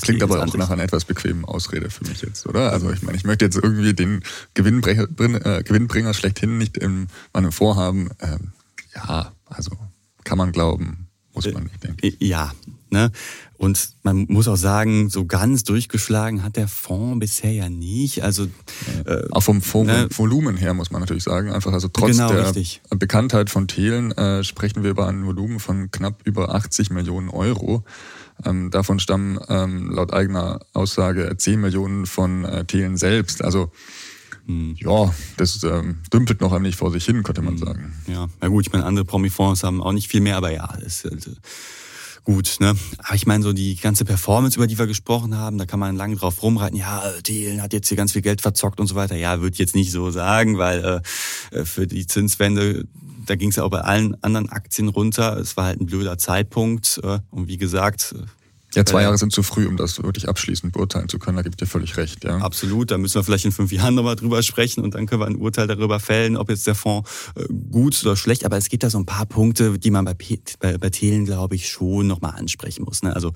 Klingt 0.00 0.22
aber 0.22 0.42
auch 0.42 0.56
nach 0.56 0.70
einer 0.70 0.82
etwas 0.82 1.04
bequemen 1.04 1.44
Ausrede 1.44 1.90
für 1.90 2.06
mich 2.06 2.22
jetzt, 2.22 2.46
oder? 2.46 2.72
Also 2.72 2.90
ich 2.90 3.02
meine, 3.02 3.16
ich 3.16 3.24
möchte 3.24 3.44
jetzt 3.44 3.56
irgendwie 3.56 3.92
den 3.92 4.22
Gewinnbringer, 4.54 5.06
äh, 5.18 5.62
Gewinnbringer 5.62 6.14
schlechthin 6.14 6.56
nicht 6.58 6.78
in 6.78 7.08
meinem 7.32 7.52
Vorhaben. 7.52 8.10
Ähm, 8.20 8.52
ja, 8.94 9.32
also 9.46 9.72
kann 10.24 10.38
man 10.38 10.52
glauben, 10.52 11.08
muss 11.34 11.52
man 11.52 11.64
nicht 11.64 11.84
denken. 11.84 11.98
Äh, 12.02 12.16
ja, 12.18 12.52
ne? 12.90 13.10
Und 13.58 13.90
man 14.02 14.24
muss 14.28 14.48
auch 14.48 14.56
sagen, 14.56 15.10
so 15.10 15.26
ganz 15.26 15.64
durchgeschlagen 15.64 16.42
hat 16.42 16.56
der 16.56 16.66
Fonds 16.66 17.20
bisher 17.20 17.52
ja 17.52 17.68
nicht. 17.68 18.22
Also 18.22 18.46
äh, 19.04 19.28
auch 19.32 19.42
vom 19.42 19.60
ne? 19.86 20.08
Volumen 20.10 20.56
her 20.56 20.72
muss 20.72 20.90
man 20.90 21.02
natürlich 21.02 21.24
sagen. 21.24 21.52
Einfach 21.52 21.74
also 21.74 21.88
trotz 21.88 22.12
genau, 22.12 22.32
der 22.32 22.46
richtig. 22.46 22.80
Bekanntheit 22.88 23.50
von 23.50 23.68
Thelen 23.68 24.12
äh, 24.12 24.42
sprechen 24.44 24.82
wir 24.82 24.90
über 24.90 25.08
ein 25.08 25.26
Volumen 25.26 25.60
von 25.60 25.90
knapp 25.90 26.22
über 26.24 26.54
80 26.54 26.88
Millionen 26.90 27.28
Euro. 27.28 27.84
Ähm, 28.44 28.70
davon 28.70 28.98
stammen 28.98 29.38
ähm, 29.48 29.90
laut 29.90 30.12
eigener 30.12 30.60
Aussage 30.72 31.34
10 31.36 31.60
Millionen 31.60 32.06
von 32.06 32.44
äh, 32.44 32.64
Thelen 32.64 32.96
selbst. 32.96 33.42
Also 33.42 33.70
hm. 34.46 34.76
ja, 34.78 35.14
das 35.36 35.62
ähm, 35.62 35.98
dümpelt 36.12 36.40
noch 36.40 36.54
wenig 36.54 36.76
vor 36.76 36.90
sich 36.90 37.04
hin, 37.04 37.22
könnte 37.22 37.42
man 37.42 37.54
hm. 37.54 37.58
sagen. 37.58 37.92
Ja, 38.06 38.28
na 38.40 38.48
gut, 38.48 38.66
ich 38.66 38.72
meine, 38.72 38.84
andere 38.84 39.04
Promi-Fonds 39.04 39.62
haben 39.62 39.82
auch 39.82 39.92
nicht 39.92 40.08
viel 40.08 40.20
mehr, 40.20 40.36
aber 40.36 40.52
ja, 40.52 40.68
das 40.82 41.04
ist 41.04 41.26
halt, 41.26 41.40
gut. 42.24 42.56
Ne? 42.60 42.74
Aber 42.98 43.14
ich 43.14 43.26
meine, 43.26 43.42
so 43.42 43.52
die 43.52 43.76
ganze 43.76 44.04
Performance, 44.04 44.56
über 44.56 44.66
die 44.66 44.78
wir 44.78 44.86
gesprochen 44.86 45.36
haben, 45.36 45.58
da 45.58 45.66
kann 45.66 45.80
man 45.80 45.96
lange 45.96 46.16
drauf 46.16 46.42
rumreiten, 46.42 46.78
ja, 46.78 47.02
Thelen 47.22 47.62
hat 47.62 47.72
jetzt 47.72 47.88
hier 47.88 47.96
ganz 47.96 48.12
viel 48.12 48.22
Geld 48.22 48.40
verzockt 48.40 48.80
und 48.80 48.86
so 48.86 48.94
weiter. 48.94 49.16
Ja, 49.16 49.40
würde 49.40 49.54
ich 49.54 49.58
jetzt 49.58 49.74
nicht 49.74 49.92
so 49.92 50.10
sagen, 50.10 50.58
weil 50.58 51.02
äh, 51.52 51.64
für 51.64 51.86
die 51.86 52.06
Zinswende 52.06 52.86
da 53.26 53.36
ging 53.36 53.50
es 53.50 53.56
ja 53.56 53.64
auch 53.64 53.70
bei 53.70 53.82
allen 53.82 54.20
anderen 54.24 54.48
Aktien 54.48 54.88
runter. 54.88 55.36
Es 55.36 55.56
war 55.56 55.66
halt 55.66 55.80
ein 55.80 55.86
blöder 55.86 56.18
Zeitpunkt. 56.18 57.00
Äh, 57.02 57.20
und 57.30 57.48
wie 57.48 57.58
gesagt, 57.58 58.14
äh, 58.18 58.24
ja, 58.74 58.84
zwei 58.84 59.02
Jahre 59.02 59.18
sind 59.18 59.32
zu 59.32 59.42
früh, 59.42 59.66
um 59.66 59.76
das 59.76 60.02
wirklich 60.02 60.28
abschließend 60.28 60.72
beurteilen 60.72 61.08
zu 61.08 61.18
können. 61.18 61.36
Da 61.36 61.42
gibt 61.42 61.60
ihr 61.60 61.66
völlig 61.66 61.96
recht. 61.96 62.24
Ja. 62.24 62.38
Absolut. 62.38 62.90
Da 62.90 62.98
müssen 62.98 63.16
wir 63.16 63.24
vielleicht 63.24 63.44
in 63.44 63.52
fünf 63.52 63.72
Jahren 63.72 63.94
nochmal 63.94 64.16
drüber 64.16 64.42
sprechen 64.42 64.84
und 64.84 64.94
dann 64.94 65.06
können 65.06 65.20
wir 65.20 65.26
ein 65.26 65.36
Urteil 65.36 65.66
darüber 65.66 65.98
fällen, 66.00 66.36
ob 66.36 66.50
jetzt 66.50 66.66
der 66.66 66.74
Fonds 66.74 67.10
äh, 67.34 67.44
gut 67.70 68.00
oder 68.04 68.16
schlecht. 68.16 68.44
Aber 68.44 68.56
es 68.56 68.68
gibt 68.68 68.82
da 68.82 68.90
so 68.90 68.98
ein 68.98 69.06
paar 69.06 69.26
Punkte, 69.26 69.78
die 69.78 69.90
man 69.90 70.04
bei, 70.04 70.16
bei, 70.58 70.78
bei 70.78 70.90
Thelen, 70.90 71.24
glaube 71.24 71.54
ich, 71.54 71.68
schon 71.68 72.06
nochmal 72.06 72.34
ansprechen 72.36 72.84
muss. 72.84 73.02
Ne? 73.02 73.14
Also 73.14 73.32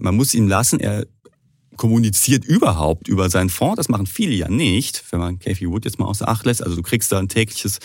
man 0.00 0.14
muss 0.14 0.34
ihn 0.34 0.48
lassen. 0.48 0.80
Er 0.80 1.06
kommuniziert 1.76 2.44
überhaupt 2.44 3.08
über 3.08 3.30
seinen 3.30 3.50
Fonds. 3.50 3.76
Das 3.76 3.88
machen 3.88 4.06
viele 4.06 4.34
ja 4.34 4.48
nicht, 4.48 5.04
wenn 5.10 5.20
man 5.20 5.38
Kathy 5.38 5.68
Wood 5.68 5.84
jetzt 5.84 5.98
mal 5.98 6.06
außer 6.06 6.28
Acht 6.28 6.44
lässt. 6.46 6.62
Also 6.62 6.76
du 6.76 6.82
kriegst 6.82 7.10
da 7.12 7.18
ein 7.18 7.28
tägliches 7.28 7.78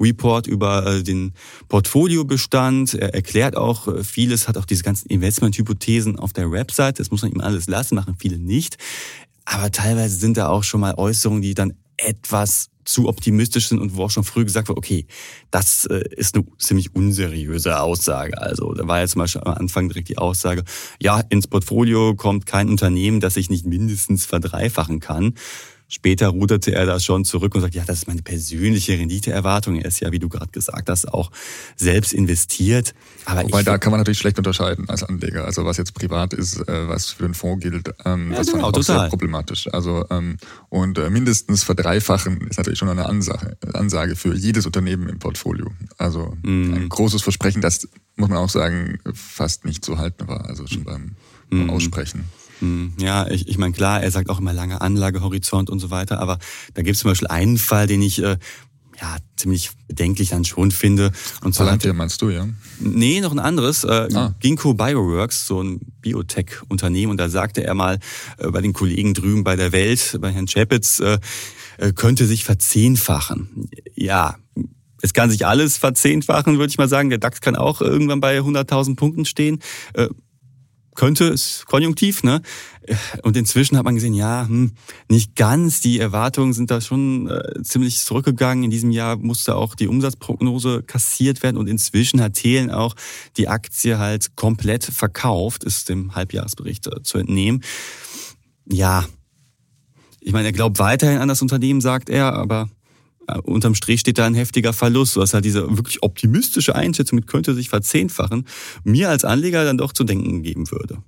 Report 0.00 0.46
über 0.46 0.86
äh, 0.86 1.02
den 1.02 1.32
Portfoliobestand. 1.68 2.94
Er 2.94 3.14
erklärt 3.14 3.56
auch 3.56 3.88
äh, 3.88 4.04
vieles, 4.04 4.48
hat 4.48 4.56
auch 4.56 4.64
diese 4.64 4.82
ganzen 4.82 5.08
Investmenthypothesen 5.08 6.18
auf 6.18 6.32
der 6.32 6.50
Website. 6.50 6.98
Das 7.00 7.10
muss 7.10 7.22
man 7.22 7.32
ihm 7.32 7.40
alles 7.40 7.66
lassen, 7.66 7.94
machen 7.96 8.16
viele 8.18 8.38
nicht. 8.38 8.76
Aber 9.44 9.70
teilweise 9.70 10.16
sind 10.16 10.36
da 10.36 10.48
auch 10.48 10.64
schon 10.64 10.80
mal 10.80 10.94
Äußerungen, 10.96 11.42
die 11.42 11.54
dann 11.54 11.74
etwas 11.96 12.70
zu 12.84 13.08
optimistisch 13.08 13.68
sind 13.68 13.78
und 13.78 13.96
wo 13.96 14.04
auch 14.04 14.10
schon 14.10 14.24
früh 14.24 14.44
gesagt 14.44 14.68
wird, 14.68 14.78
okay, 14.78 15.06
das 15.50 15.86
äh, 15.86 16.04
ist 16.16 16.34
eine 16.34 16.44
ziemlich 16.58 16.94
unseriöse 16.94 17.80
Aussage. 17.80 18.40
Also 18.40 18.72
da 18.74 18.86
war 18.86 19.00
ja 19.00 19.06
zum 19.06 19.20
Beispiel 19.20 19.42
am 19.42 19.54
Anfang 19.54 19.88
direkt 19.88 20.08
die 20.08 20.18
Aussage, 20.18 20.64
ja, 21.00 21.20
ins 21.28 21.46
Portfolio 21.46 22.14
kommt 22.14 22.46
kein 22.46 22.68
Unternehmen, 22.68 23.20
das 23.20 23.34
sich 23.34 23.50
nicht 23.50 23.66
mindestens 23.66 24.26
verdreifachen 24.26 25.00
kann. 25.00 25.34
Später 25.86 26.28
ruderte 26.28 26.74
er 26.74 26.86
da 26.86 26.98
schon 26.98 27.24
zurück 27.24 27.54
und 27.54 27.60
sagt, 27.60 27.74
ja, 27.74 27.84
das 27.84 27.98
ist 27.98 28.06
meine 28.06 28.22
persönliche 28.22 28.98
Renditeerwartung. 28.98 29.76
Er 29.76 29.84
ist 29.84 30.00
ja, 30.00 30.10
wie 30.12 30.18
du 30.18 30.30
gerade 30.30 30.50
gesagt 30.50 30.88
hast, 30.88 31.12
auch 31.12 31.30
selbst 31.76 32.14
investiert. 32.14 32.94
Aber 33.26 33.42
Wobei, 33.42 33.62
da 33.62 33.76
kann 33.76 33.90
man 33.90 34.00
natürlich 34.00 34.18
schlecht 34.18 34.38
unterscheiden 34.38 34.88
als 34.88 35.02
Anleger. 35.02 35.44
Also 35.44 35.66
was 35.66 35.76
jetzt 35.76 35.92
privat 35.94 36.32
ist, 36.32 36.56
äh, 36.68 36.88
was 36.88 37.10
für 37.10 37.26
einen 37.26 37.34
Fonds 37.34 37.62
gilt, 37.62 37.90
ähm, 38.06 38.32
ja, 38.32 38.38
das 38.38 38.46
genau, 38.46 38.62
fand 38.64 38.78
ich 38.78 38.90
auch 38.90 39.00
sehr 39.00 39.08
problematisch. 39.08 39.68
Also 39.72 40.06
ähm, 40.10 40.38
und 40.70 40.98
äh, 40.98 41.10
mindestens 41.10 41.64
verdreifachen 41.64 42.40
ist 42.48 42.56
natürlich 42.56 42.78
schon 42.78 42.88
eine 42.88 43.06
Ansage, 43.06 43.56
Ansage 43.74 44.16
für 44.16 44.34
jedes 44.34 44.64
Unternehmen 44.64 45.08
im 45.08 45.18
Portfolio. 45.18 45.70
Also 45.98 46.36
mm. 46.42 46.74
ein 46.74 46.88
großes 46.88 47.22
Versprechen, 47.22 47.60
das 47.60 47.86
muss 48.16 48.30
man 48.30 48.38
auch 48.38 48.48
sagen, 48.48 48.98
fast 49.12 49.66
nicht 49.66 49.84
zu 49.84 49.98
halten 49.98 50.28
war. 50.28 50.46
Also 50.46 50.66
schon 50.66 50.84
beim, 50.84 51.16
beim 51.50 51.66
mm. 51.66 51.70
Aussprechen. 51.70 52.24
Hm, 52.64 52.92
ja, 52.98 53.28
ich, 53.28 53.48
ich 53.48 53.58
meine, 53.58 53.72
klar, 53.74 54.02
er 54.02 54.10
sagt 54.10 54.30
auch 54.30 54.38
immer 54.38 54.54
lange 54.54 54.80
Anlagehorizont 54.80 55.68
und 55.68 55.80
so 55.80 55.90
weiter, 55.90 56.18
aber 56.18 56.38
da 56.72 56.82
gibt 56.82 56.94
es 56.94 57.02
zum 57.02 57.10
Beispiel 57.10 57.28
einen 57.28 57.58
Fall, 57.58 57.86
den 57.86 58.00
ich 58.00 58.22
äh, 58.22 58.38
ja, 59.00 59.16
ziemlich 59.36 59.70
bedenklich 59.86 60.30
dann 60.30 60.44
schon 60.44 60.70
finde. 60.70 61.12
Und 61.42 61.54
zwar 61.54 61.66
Palantir 61.66 61.92
meinst 61.92 62.22
du, 62.22 62.30
ja? 62.30 62.46
Nee, 62.80 63.20
noch 63.20 63.32
ein 63.32 63.38
anderes. 63.38 63.84
Äh, 63.84 64.08
ah. 64.14 64.34
Ginkgo 64.40 64.72
Bioworks, 64.74 65.46
so 65.46 65.62
ein 65.62 65.80
Biotech-Unternehmen. 66.00 67.10
Und 67.10 67.18
da 67.18 67.28
sagte 67.28 67.64
er 67.64 67.74
mal 67.74 67.98
äh, 68.38 68.50
bei 68.50 68.62
den 68.62 68.72
Kollegen 68.72 69.12
drüben 69.12 69.44
bei 69.44 69.56
der 69.56 69.72
Welt, 69.72 70.16
bei 70.20 70.30
Herrn 70.30 70.46
Chapitz, 70.46 71.00
äh, 71.00 71.18
äh, 71.78 71.92
könnte 71.92 72.26
sich 72.26 72.44
verzehnfachen. 72.44 73.68
Ja, 73.94 74.36
es 75.02 75.12
kann 75.12 75.28
sich 75.28 75.44
alles 75.44 75.76
verzehnfachen, 75.76 76.58
würde 76.58 76.70
ich 76.70 76.78
mal 76.78 76.88
sagen. 76.88 77.10
Der 77.10 77.18
DAX 77.18 77.40
kann 77.40 77.56
auch 77.56 77.82
irgendwann 77.82 78.20
bei 78.20 78.38
100.000 78.38 78.96
Punkten 78.96 79.26
stehen. 79.26 79.58
Könnte, 80.94 81.24
ist 81.24 81.66
konjunktiv, 81.66 82.22
ne? 82.22 82.40
Und 83.22 83.36
inzwischen 83.36 83.76
hat 83.76 83.84
man 83.84 83.94
gesehen, 83.94 84.14
ja, 84.14 84.46
hm, 84.46 84.72
nicht 85.08 85.34
ganz. 85.36 85.80
Die 85.80 85.98
Erwartungen 85.98 86.52
sind 86.52 86.70
da 86.70 86.80
schon 86.80 87.28
äh, 87.28 87.62
ziemlich 87.62 87.98
zurückgegangen. 87.98 88.64
In 88.64 88.70
diesem 88.70 88.90
Jahr 88.90 89.16
musste 89.16 89.56
auch 89.56 89.74
die 89.74 89.88
Umsatzprognose 89.88 90.82
kassiert 90.82 91.42
werden 91.42 91.56
und 91.56 91.66
inzwischen 91.66 92.20
hat 92.20 92.34
Thelen 92.34 92.70
auch 92.70 92.94
die 93.36 93.48
Aktie 93.48 93.98
halt 93.98 94.36
komplett 94.36 94.84
verkauft, 94.84 95.64
ist 95.64 95.88
dem 95.88 96.14
Halbjahresbericht 96.14 96.86
äh, 96.86 97.02
zu 97.02 97.18
entnehmen. 97.18 97.62
Ja, 98.66 99.04
ich 100.20 100.32
meine, 100.32 100.48
er 100.48 100.52
glaubt 100.52 100.78
weiterhin 100.78 101.18
an 101.18 101.28
das 101.28 101.42
Unternehmen, 101.42 101.80
sagt 101.80 102.08
er, 102.08 102.32
aber 102.32 102.68
unterm 103.44 103.74
Strich 103.74 104.00
steht 104.00 104.18
da 104.18 104.26
ein 104.26 104.34
heftiger 104.34 104.72
Verlust. 104.72 105.16
Du 105.16 105.20
hast 105.20 105.34
halt 105.34 105.44
diese 105.44 105.76
wirklich 105.76 106.02
optimistische 106.02 106.74
Einschätzung 106.74 107.16
mit 107.16 107.26
könnte 107.26 107.54
sich 107.54 107.68
verzehnfachen, 107.68 108.46
mir 108.84 109.10
als 109.10 109.24
Anleger 109.24 109.64
dann 109.64 109.78
doch 109.78 109.92
zu 109.92 110.04
denken 110.04 110.42
geben 110.42 110.70
würde. 110.70 111.02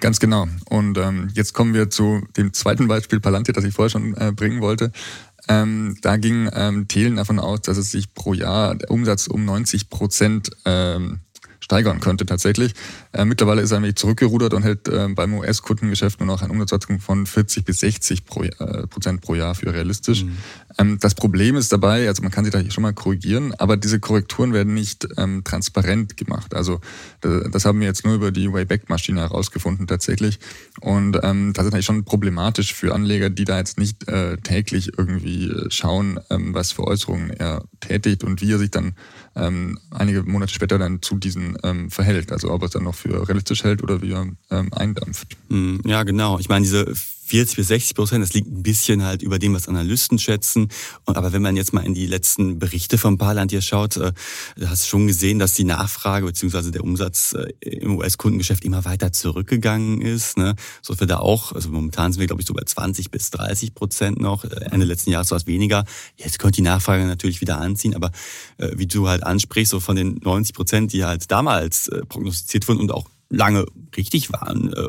Ganz 0.00 0.18
genau. 0.18 0.46
Und 0.68 0.98
ähm, 0.98 1.30
jetzt 1.34 1.52
kommen 1.54 1.72
wir 1.72 1.90
zu 1.90 2.22
dem 2.36 2.52
zweiten 2.52 2.88
Beispiel 2.88 3.20
Palantir, 3.20 3.54
das 3.54 3.64
ich 3.64 3.74
vorher 3.74 3.90
schon 3.90 4.14
äh, 4.16 4.32
bringen 4.32 4.60
wollte. 4.60 4.92
Ähm, 5.48 5.96
da 6.02 6.16
ging 6.16 6.50
ähm, 6.52 6.88
Thelen 6.88 7.16
davon 7.16 7.38
aus, 7.38 7.62
dass 7.62 7.76
es 7.76 7.92
sich 7.92 8.12
pro 8.12 8.34
Jahr 8.34 8.74
der 8.74 8.90
Umsatz 8.90 9.28
um 9.28 9.44
90 9.44 9.88
Prozent 9.88 10.50
ähm, 10.64 11.20
steigern 11.66 11.98
könnte 11.98 12.26
tatsächlich. 12.26 12.74
Äh, 13.12 13.24
mittlerweile 13.24 13.60
ist 13.60 13.72
er 13.72 13.80
nämlich 13.80 13.96
zurückgerudert 13.96 14.54
und 14.54 14.62
hält 14.62 14.86
äh, 14.86 15.08
beim 15.08 15.34
US-Kundengeschäft 15.34 16.20
nur 16.20 16.28
noch 16.28 16.42
ein 16.42 16.50
Umsatzwachstum 16.50 17.00
von 17.00 17.26
40 17.26 17.64
bis 17.64 17.80
60 17.80 18.24
pro, 18.24 18.44
äh, 18.44 18.86
Prozent 18.86 19.20
pro 19.20 19.34
Jahr 19.34 19.56
für 19.56 19.72
realistisch. 19.72 20.24
Mhm. 20.24 20.36
Ähm, 20.78 20.98
das 21.00 21.16
Problem 21.16 21.56
ist 21.56 21.72
dabei, 21.72 22.06
also 22.06 22.22
man 22.22 22.30
kann 22.30 22.44
sich 22.44 22.52
da 22.52 22.70
schon 22.70 22.82
mal 22.82 22.94
korrigieren, 22.94 23.52
aber 23.58 23.76
diese 23.76 23.98
Korrekturen 23.98 24.52
werden 24.52 24.74
nicht 24.74 25.08
ähm, 25.16 25.42
transparent 25.42 26.16
gemacht. 26.16 26.54
Also 26.54 26.80
das 27.20 27.64
haben 27.64 27.80
wir 27.80 27.86
jetzt 27.86 28.04
nur 28.04 28.14
über 28.14 28.30
die 28.30 28.52
Wayback-Maschine 28.52 29.20
herausgefunden 29.20 29.86
tatsächlich. 29.86 30.38
Und 30.80 31.18
ähm, 31.22 31.52
das 31.52 31.64
ist 31.64 31.72
natürlich 31.72 31.86
schon 31.86 32.04
problematisch 32.04 32.74
für 32.74 32.94
Anleger, 32.94 33.30
die 33.30 33.44
da 33.44 33.58
jetzt 33.58 33.78
nicht 33.78 34.08
äh, 34.08 34.36
täglich 34.36 34.92
irgendwie 34.96 35.48
äh, 35.48 35.70
schauen, 35.70 36.20
ähm, 36.30 36.54
was 36.54 36.72
für 36.72 36.84
Äußerungen 36.84 37.30
er 37.30 37.64
tätigt 37.80 38.22
und 38.22 38.40
wie 38.40 38.52
er 38.52 38.58
sich 38.58 38.70
dann 38.70 38.94
ähm, 39.36 39.78
einige 39.90 40.22
Monate 40.22 40.52
später 40.52 40.78
dann 40.78 41.02
zu 41.02 41.16
diesen 41.16 41.56
ähm, 41.62 41.90
verhält. 41.90 42.32
Also 42.32 42.50
ob 42.50 42.62
er 42.62 42.66
es 42.66 42.72
dann 42.72 42.84
noch 42.84 42.94
für 42.94 43.28
realistisch 43.28 43.64
hält 43.64 43.82
oder 43.82 44.02
wie 44.02 44.12
er 44.12 44.26
ähm, 44.50 44.72
eindampft. 44.72 45.36
Hm, 45.50 45.80
ja, 45.84 46.02
genau. 46.02 46.38
Ich 46.38 46.48
meine, 46.48 46.64
diese 46.64 46.92
40 47.26 47.56
bis 47.56 47.68
60 47.68 47.94
Prozent, 47.96 48.22
das 48.22 48.32
liegt 48.32 48.48
ein 48.48 48.62
bisschen 48.62 49.02
halt 49.02 49.20
über 49.22 49.38
dem, 49.38 49.52
was 49.52 49.68
Analysten 49.68 50.18
schätzen. 50.18 50.68
Aber 51.06 51.32
wenn 51.32 51.42
man 51.42 51.56
jetzt 51.56 51.72
mal 51.72 51.84
in 51.84 51.92
die 51.92 52.06
letzten 52.06 52.58
Berichte 52.58 52.98
von 52.98 53.18
Parland 53.18 53.50
hier 53.50 53.62
schaut, 53.62 53.96
äh, 53.96 54.12
hast 54.64 54.84
du 54.84 54.88
schon 54.88 55.06
gesehen, 55.08 55.38
dass 55.40 55.52
die 55.52 55.64
Nachfrage 55.64 56.26
bzw. 56.26 56.70
der 56.70 56.84
Umsatz 56.84 57.34
äh, 57.34 57.52
im 57.66 57.96
US-Kundengeschäft 57.96 58.64
immer 58.64 58.84
weiter 58.84 59.12
zurückgegangen 59.12 60.00
ist. 60.00 60.36
Ne? 60.36 60.54
So 60.82 60.98
wir 60.98 61.06
da 61.08 61.18
auch, 61.18 61.52
also 61.52 61.68
momentan 61.70 62.12
sind 62.12 62.20
wir 62.20 62.28
glaube 62.28 62.42
ich 62.42 62.48
so 62.48 62.54
bei 62.54 62.62
20 62.64 63.10
bis 63.10 63.30
30 63.30 63.74
Prozent 63.74 64.20
noch. 64.20 64.44
Äh, 64.44 64.68
Ende 64.70 64.86
letzten 64.86 65.10
Jahres 65.10 65.30
war 65.32 65.38
es 65.38 65.46
weniger. 65.46 65.84
Jetzt 66.16 66.38
könnte 66.38 66.56
die 66.56 66.62
Nachfrage 66.62 67.04
natürlich 67.06 67.40
wieder 67.40 67.58
anziehen, 67.60 67.94
aber 67.94 68.10
wie 68.58 68.86
du 68.86 69.08
halt 69.08 69.22
ansprichst, 69.22 69.70
so 69.70 69.80
von 69.80 69.96
den 69.96 70.20
90 70.22 70.54
Prozent, 70.54 70.92
die 70.92 71.04
halt 71.04 71.30
damals 71.30 71.90
prognostiziert 72.08 72.66
wurden 72.68 72.80
und 72.80 72.92
auch 72.92 73.06
lange 73.28 73.66
richtig 73.96 74.32
waren, 74.32 74.72
äh, 74.72 74.88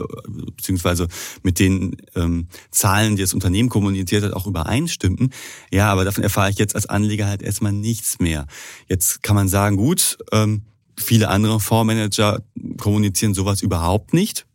beziehungsweise 0.56 1.08
mit 1.44 1.60
den 1.60 1.98
ähm, 2.16 2.48
Zahlen, 2.72 3.16
die 3.16 3.24
das 3.24 3.34
Unternehmen 3.34 3.70
kommuniziert 3.70 4.24
hat, 4.24 4.34
auch 4.34 4.48
übereinstimmten. 4.48 5.32
Ja, 5.72 5.92
aber 5.92 6.06
davon 6.06 6.24
erfahre 6.24 6.50
ich 6.50 6.58
jetzt 6.58 6.76
als 6.76 6.86
Anleger 6.86 7.28
halt 7.28 7.42
erstmal 7.42 7.74
nichts 7.74 8.20
mehr. 8.20 8.46
Jetzt 8.88 9.24
kann 9.24 9.36
man 9.36 9.48
sagen, 9.48 9.78
gut, 9.78 10.18
ähm, 10.32 10.64
viele 10.98 11.30
andere 11.30 11.60
Fondsmanager 11.60 12.44
kommunizieren 12.78 13.34
sowas 13.34 13.62
überhaupt 13.62 14.14
nicht. 14.14 14.46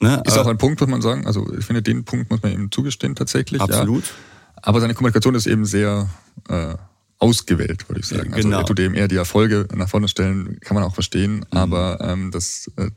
Ne? 0.00 0.20
Ist 0.26 0.36
auch 0.36 0.48
ein 0.48 0.58
Punkt, 0.58 0.80
muss 0.80 0.90
man 0.90 1.00
sagen. 1.00 1.26
Also 1.26 1.52
ich 1.56 1.64
finde, 1.64 1.80
den 1.80 2.04
Punkt 2.04 2.28
muss 2.28 2.42
man 2.42 2.52
ihm 2.52 2.72
zugestehen 2.72 3.14
tatsächlich. 3.14 3.60
Absolut. 3.60 4.04
Ja. 4.04 4.12
Aber 4.62 4.80
seine 4.80 4.94
Kommunikation 4.94 5.34
ist 5.34 5.46
eben 5.46 5.64
sehr 5.64 6.08
äh, 6.48 6.74
ausgewählt, 7.22 7.88
würde 7.88 8.00
ich 8.00 8.06
sagen. 8.06 8.30
Ja, 8.30 8.36
genau. 8.36 8.56
Also 8.56 8.62
er 8.62 8.66
tut 8.66 8.80
eben 8.80 8.94
eher 8.94 9.08
die 9.08 9.16
Erfolge 9.16 9.68
nach 9.74 9.88
vorne 9.88 10.08
stellen, 10.08 10.58
kann 10.60 10.74
man 10.74 10.82
auch 10.84 10.94
verstehen, 10.94 11.36
mhm. 11.36 11.44
aber 11.50 11.98
ähm, 12.00 12.30
das 12.32 12.70
äh, 12.76 12.90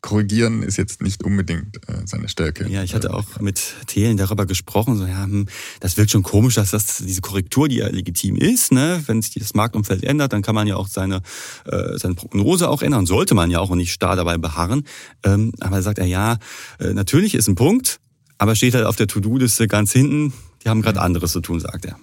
Korrigieren 0.00 0.64
ist 0.64 0.78
jetzt 0.78 1.00
nicht 1.00 1.22
unbedingt 1.22 1.76
äh, 1.88 2.02
seine 2.06 2.28
Stärke. 2.28 2.68
Ja, 2.68 2.82
ich 2.82 2.92
hatte 2.92 3.14
auch 3.14 3.38
mit 3.38 3.62
Thelen 3.86 4.16
darüber 4.16 4.46
gesprochen, 4.46 4.96
so 4.96 5.06
ja, 5.06 5.22
hm, 5.22 5.46
das 5.78 5.96
wirkt 5.96 6.10
schon 6.10 6.24
komisch, 6.24 6.56
dass 6.56 6.72
das 6.72 6.96
diese 6.98 7.20
Korrektur, 7.20 7.68
die 7.68 7.76
ja 7.76 7.86
legitim 7.86 8.34
ist, 8.34 8.72
ne, 8.72 9.00
wenn 9.06 9.22
sich 9.22 9.34
das 9.34 9.54
Marktumfeld 9.54 10.02
ändert, 10.02 10.32
dann 10.32 10.42
kann 10.42 10.56
man 10.56 10.66
ja 10.66 10.74
auch 10.74 10.88
seine 10.88 11.22
äh, 11.66 11.96
seine 11.98 12.16
Prognose 12.16 12.68
auch 12.68 12.82
ändern, 12.82 13.06
sollte 13.06 13.36
man 13.36 13.48
ja 13.48 13.60
auch 13.60 13.72
nicht 13.76 13.92
starr 13.92 14.16
dabei 14.16 14.38
beharren. 14.38 14.82
Ähm, 15.22 15.52
aber 15.60 15.82
sagt 15.82 16.00
er 16.00 16.06
ja, 16.06 16.38
äh, 16.80 16.92
natürlich 16.94 17.36
ist 17.36 17.46
ein 17.46 17.54
Punkt, 17.54 18.00
aber 18.38 18.56
steht 18.56 18.74
halt 18.74 18.86
auf 18.86 18.96
der 18.96 19.06
To-Do-Liste 19.06 19.68
ganz 19.68 19.92
hinten. 19.92 20.32
Die 20.64 20.68
haben 20.68 20.82
gerade 20.82 21.00
anderes 21.00 21.30
zu 21.30 21.40
tun, 21.40 21.60
sagt 21.60 21.84
er. 21.84 21.96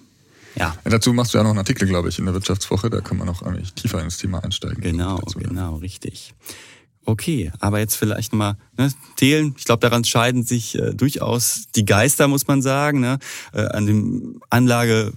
Ja. 0.56 0.76
Dazu 0.84 1.12
machst 1.12 1.34
du 1.34 1.38
ja 1.38 1.44
noch 1.44 1.50
einen 1.50 1.58
Artikel, 1.58 1.86
glaube 1.86 2.08
ich, 2.08 2.18
in 2.18 2.24
der 2.24 2.34
Wirtschaftswoche. 2.34 2.90
Da 2.90 3.00
kann 3.00 3.16
man 3.16 3.26
noch 3.26 3.42
eigentlich 3.42 3.72
tiefer 3.74 4.02
ins 4.02 4.18
Thema 4.18 4.42
einsteigen. 4.42 4.80
Genau, 4.80 5.20
genau, 5.36 5.76
richtig. 5.76 6.34
Okay, 7.04 7.50
aber 7.60 7.78
jetzt 7.78 7.96
vielleicht 7.96 8.32
nochmal, 8.32 8.56
ne, 8.76 8.92
Thelen, 9.16 9.54
ich 9.56 9.64
glaube, 9.64 9.80
daran 9.80 10.04
scheiden 10.04 10.44
sich 10.44 10.78
äh, 10.78 10.94
durchaus 10.94 11.64
die 11.74 11.84
Geister, 11.84 12.28
muss 12.28 12.46
man 12.46 12.62
sagen, 12.62 13.00
ne, 13.00 13.18
äh, 13.52 13.62
an 13.62 13.86
dem 13.86 14.40
Anlage, 14.50 15.14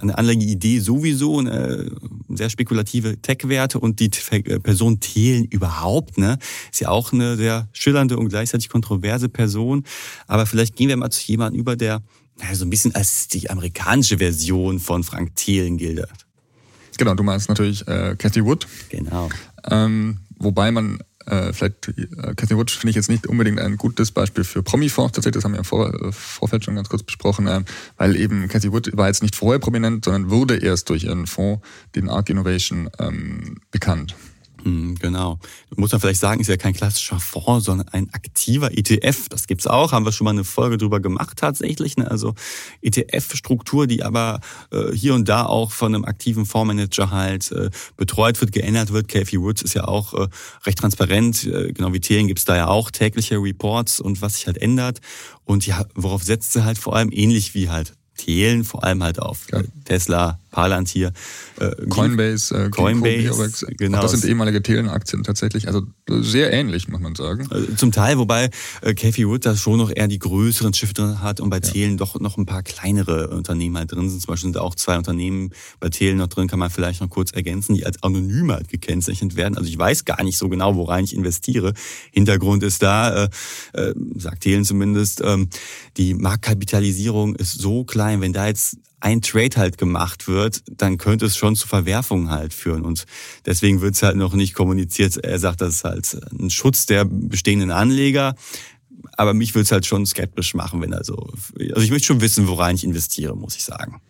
an 0.00 0.08
der 0.08 0.18
Anlageidee 0.18 0.80
sowieso, 0.80 1.40
ne, 1.40 1.90
sehr 2.28 2.50
spekulative 2.50 3.22
Tech-Werte 3.22 3.78
und 3.78 4.00
die 4.00 4.10
äh, 4.30 4.58
Person 4.58 4.98
Thelen 5.00 5.44
überhaupt, 5.44 6.18
ne, 6.18 6.38
ist 6.70 6.80
ja 6.80 6.88
auch 6.88 7.12
eine 7.12 7.36
sehr 7.36 7.68
schillernde 7.72 8.18
und 8.18 8.28
gleichzeitig 8.28 8.68
kontroverse 8.68 9.28
Person. 9.28 9.84
Aber 10.26 10.46
vielleicht 10.46 10.74
gehen 10.76 10.88
wir 10.88 10.96
mal 10.96 11.10
zu 11.10 11.22
jemandem 11.26 11.60
über, 11.60 11.76
der 11.76 12.02
ja, 12.40 12.54
so 12.54 12.64
ein 12.64 12.70
bisschen 12.70 12.94
als 12.94 13.28
die 13.28 13.50
amerikanische 13.50 14.18
Version 14.18 14.78
von 14.78 15.04
Frank 15.04 15.36
Thelen 15.36 15.76
gilt. 15.76 16.06
Genau, 16.98 17.14
du 17.14 17.22
meinst 17.22 17.48
natürlich 17.48 17.86
äh, 17.88 18.16
Cathy 18.16 18.44
Wood. 18.44 18.66
Genau. 18.90 19.28
Ähm, 19.64 20.18
wobei 20.38 20.70
man 20.70 20.98
äh, 21.26 21.52
vielleicht, 21.52 21.88
äh, 21.88 22.34
Cathy 22.34 22.56
Wood 22.56 22.70
finde 22.70 22.90
ich 22.90 22.96
jetzt 22.96 23.08
nicht 23.08 23.26
unbedingt 23.26 23.60
ein 23.60 23.76
gutes 23.76 24.10
Beispiel 24.10 24.44
für 24.44 24.62
Promi-Fonds, 24.62 25.12
tatsächlich, 25.12 25.34
das 25.34 25.44
haben 25.44 25.52
wir 25.52 25.58
im 25.58 25.64
Vor 25.64 25.92
äh, 25.94 26.12
Vorfeld 26.12 26.64
schon 26.64 26.74
ganz 26.74 26.88
kurz 26.88 27.02
besprochen, 27.02 27.46
äh, 27.46 27.62
weil 27.96 28.16
eben 28.16 28.48
Cathy 28.48 28.72
Wood 28.72 28.96
war 28.96 29.08
jetzt 29.08 29.22
nicht 29.22 29.36
vorher 29.36 29.58
prominent, 29.58 30.04
sondern 30.04 30.30
wurde 30.30 30.56
erst 30.56 30.90
durch 30.90 31.04
ihren 31.04 31.26
Fonds, 31.26 31.64
den 31.94 32.08
Arc 32.08 32.28
Innovation, 32.28 32.90
ähm, 32.98 33.60
bekannt. 33.70 34.14
Hm, 34.64 34.94
genau. 34.96 35.38
Muss 35.74 35.90
man 35.92 36.00
vielleicht 36.00 36.20
sagen, 36.20 36.40
ist 36.40 36.48
ja 36.48 36.56
kein 36.56 36.72
klassischer 36.72 37.18
Fonds, 37.18 37.64
sondern 37.64 37.88
ein 37.88 38.12
aktiver 38.12 38.70
ETF. 38.76 39.28
Das 39.28 39.46
gibt's 39.46 39.66
auch, 39.66 39.92
haben 39.92 40.04
wir 40.04 40.12
schon 40.12 40.24
mal 40.24 40.30
eine 40.30 40.44
Folge 40.44 40.78
drüber 40.78 41.00
gemacht 41.00 41.36
tatsächlich. 41.36 41.96
Ne? 41.96 42.10
Also 42.10 42.34
ETF-Struktur, 42.82 43.86
die 43.86 44.02
aber 44.02 44.40
äh, 44.70 44.92
hier 44.92 45.14
und 45.14 45.28
da 45.28 45.46
auch 45.46 45.72
von 45.72 45.94
einem 45.94 46.04
aktiven 46.04 46.46
Fondsmanager 46.46 47.10
halt 47.10 47.50
äh, 47.52 47.70
betreut 47.96 48.40
wird, 48.40 48.52
geändert 48.52 48.92
wird. 48.92 49.08
KFE 49.08 49.40
Woods 49.40 49.62
ist 49.62 49.74
ja 49.74 49.88
auch 49.88 50.14
äh, 50.14 50.28
recht 50.64 50.78
transparent. 50.78 51.42
Genau 51.42 51.92
wie 51.92 52.00
Thelen 52.00 52.28
gibt's 52.28 52.44
da 52.44 52.56
ja 52.56 52.68
auch 52.68 52.90
tägliche 52.90 53.36
Reports 53.36 54.00
und 54.00 54.22
was 54.22 54.34
sich 54.34 54.46
halt 54.46 54.58
ändert. 54.58 55.00
Und 55.44 55.66
ja, 55.66 55.84
worauf 55.94 56.22
setzt 56.22 56.52
sie 56.52 56.64
halt 56.64 56.78
vor 56.78 56.94
allem 56.94 57.10
ähnlich 57.10 57.54
wie 57.54 57.68
halt 57.68 57.94
Thelen, 58.16 58.64
vor 58.64 58.84
allem 58.84 59.02
halt 59.02 59.18
auf 59.18 59.50
ja. 59.50 59.62
Tesla, 59.84 60.38
Palantir. 60.52 61.12
Äh, 61.58 61.70
Coinbase, 61.88 62.66
äh, 62.66 62.70
Coinbase, 62.70 63.66
genau. 63.76 64.02
das 64.02 64.12
sind 64.12 64.24
ehemalige 64.24 64.62
Thelen-Aktien 64.62 65.24
tatsächlich. 65.24 65.66
Also 65.66 65.82
sehr 66.08 66.52
ähnlich, 66.52 66.88
muss 66.88 67.00
man 67.00 67.14
sagen. 67.14 67.48
Also 67.50 67.74
zum 67.74 67.90
Teil, 67.90 68.18
wobei 68.18 68.50
äh, 68.82 68.94
Cathy 68.94 69.26
Wood 69.26 69.44
da 69.46 69.56
schon 69.56 69.78
noch 69.78 69.90
eher 69.94 70.08
die 70.08 70.18
größeren 70.18 70.74
Schiffe 70.74 70.94
drin 70.94 71.22
hat 71.22 71.40
und 71.40 71.50
bei 71.50 71.56
ja. 71.56 71.62
Thelen 71.62 71.96
doch 71.96 72.20
noch 72.20 72.36
ein 72.36 72.46
paar 72.46 72.62
kleinere 72.62 73.28
Unternehmen 73.30 73.78
halt 73.78 73.92
drin 73.92 74.08
sind. 74.08 74.20
Zum 74.20 74.28
Beispiel 74.28 74.52
sind 74.52 74.58
auch 74.58 74.74
zwei 74.74 74.98
Unternehmen 74.98 75.50
bei 75.80 75.88
Thelen 75.88 76.18
noch 76.18 76.28
drin, 76.28 76.48
kann 76.48 76.58
man 76.58 76.70
vielleicht 76.70 77.00
noch 77.00 77.08
kurz 77.08 77.32
ergänzen, 77.32 77.74
die 77.74 77.86
als 77.86 78.02
anonym 78.02 78.52
halt 78.52 78.68
gekennzeichnet 78.68 79.34
werden. 79.34 79.56
Also 79.56 79.68
ich 79.68 79.78
weiß 79.78 80.04
gar 80.04 80.22
nicht 80.22 80.36
so 80.36 80.50
genau, 80.50 80.76
worein 80.76 81.04
ich 81.04 81.16
investiere. 81.16 81.72
Hintergrund 82.12 82.62
ist 82.62 82.82
da, 82.82 83.24
äh, 83.24 83.28
äh, 83.72 83.94
sagt 84.16 84.42
Thelen 84.42 84.64
zumindest, 84.64 85.22
ähm, 85.24 85.48
die 85.96 86.12
Marktkapitalisierung 86.12 87.36
ist 87.36 87.58
so 87.58 87.84
klein, 87.84 88.20
wenn 88.20 88.34
da 88.34 88.46
jetzt 88.46 88.76
ein 89.02 89.20
Trade 89.20 89.56
halt 89.56 89.78
gemacht 89.78 90.28
wird, 90.28 90.62
dann 90.70 90.96
könnte 90.96 91.26
es 91.26 91.36
schon 91.36 91.56
zu 91.56 91.66
Verwerfungen 91.66 92.30
halt 92.30 92.54
führen. 92.54 92.84
Und 92.84 93.04
deswegen 93.44 93.80
wird 93.80 93.96
es 93.96 94.02
halt 94.02 94.16
noch 94.16 94.34
nicht 94.34 94.54
kommuniziert. 94.54 95.16
Er 95.16 95.38
sagt, 95.40 95.60
das 95.60 95.76
ist 95.76 95.84
halt 95.84 96.16
ein 96.38 96.50
Schutz 96.50 96.86
der 96.86 97.04
bestehenden 97.04 97.72
Anleger. 97.72 98.34
aber 99.16 99.34
mich 99.34 99.54
würde 99.54 99.64
es 99.64 99.72
halt 99.72 99.86
schon 99.86 100.06
skeptisch 100.06 100.54
machen, 100.54 100.80
wenn 100.80 100.92
er 100.92 101.04
so. 101.04 101.16
Also 101.70 101.80
ich 101.80 101.90
möchte 101.90 102.06
schon 102.06 102.20
wissen, 102.20 102.46
worein 102.46 102.76
ich 102.76 102.84
investiere, 102.84 103.36
muss 103.36 103.56
ich 103.56 103.64
sagen. 103.64 104.00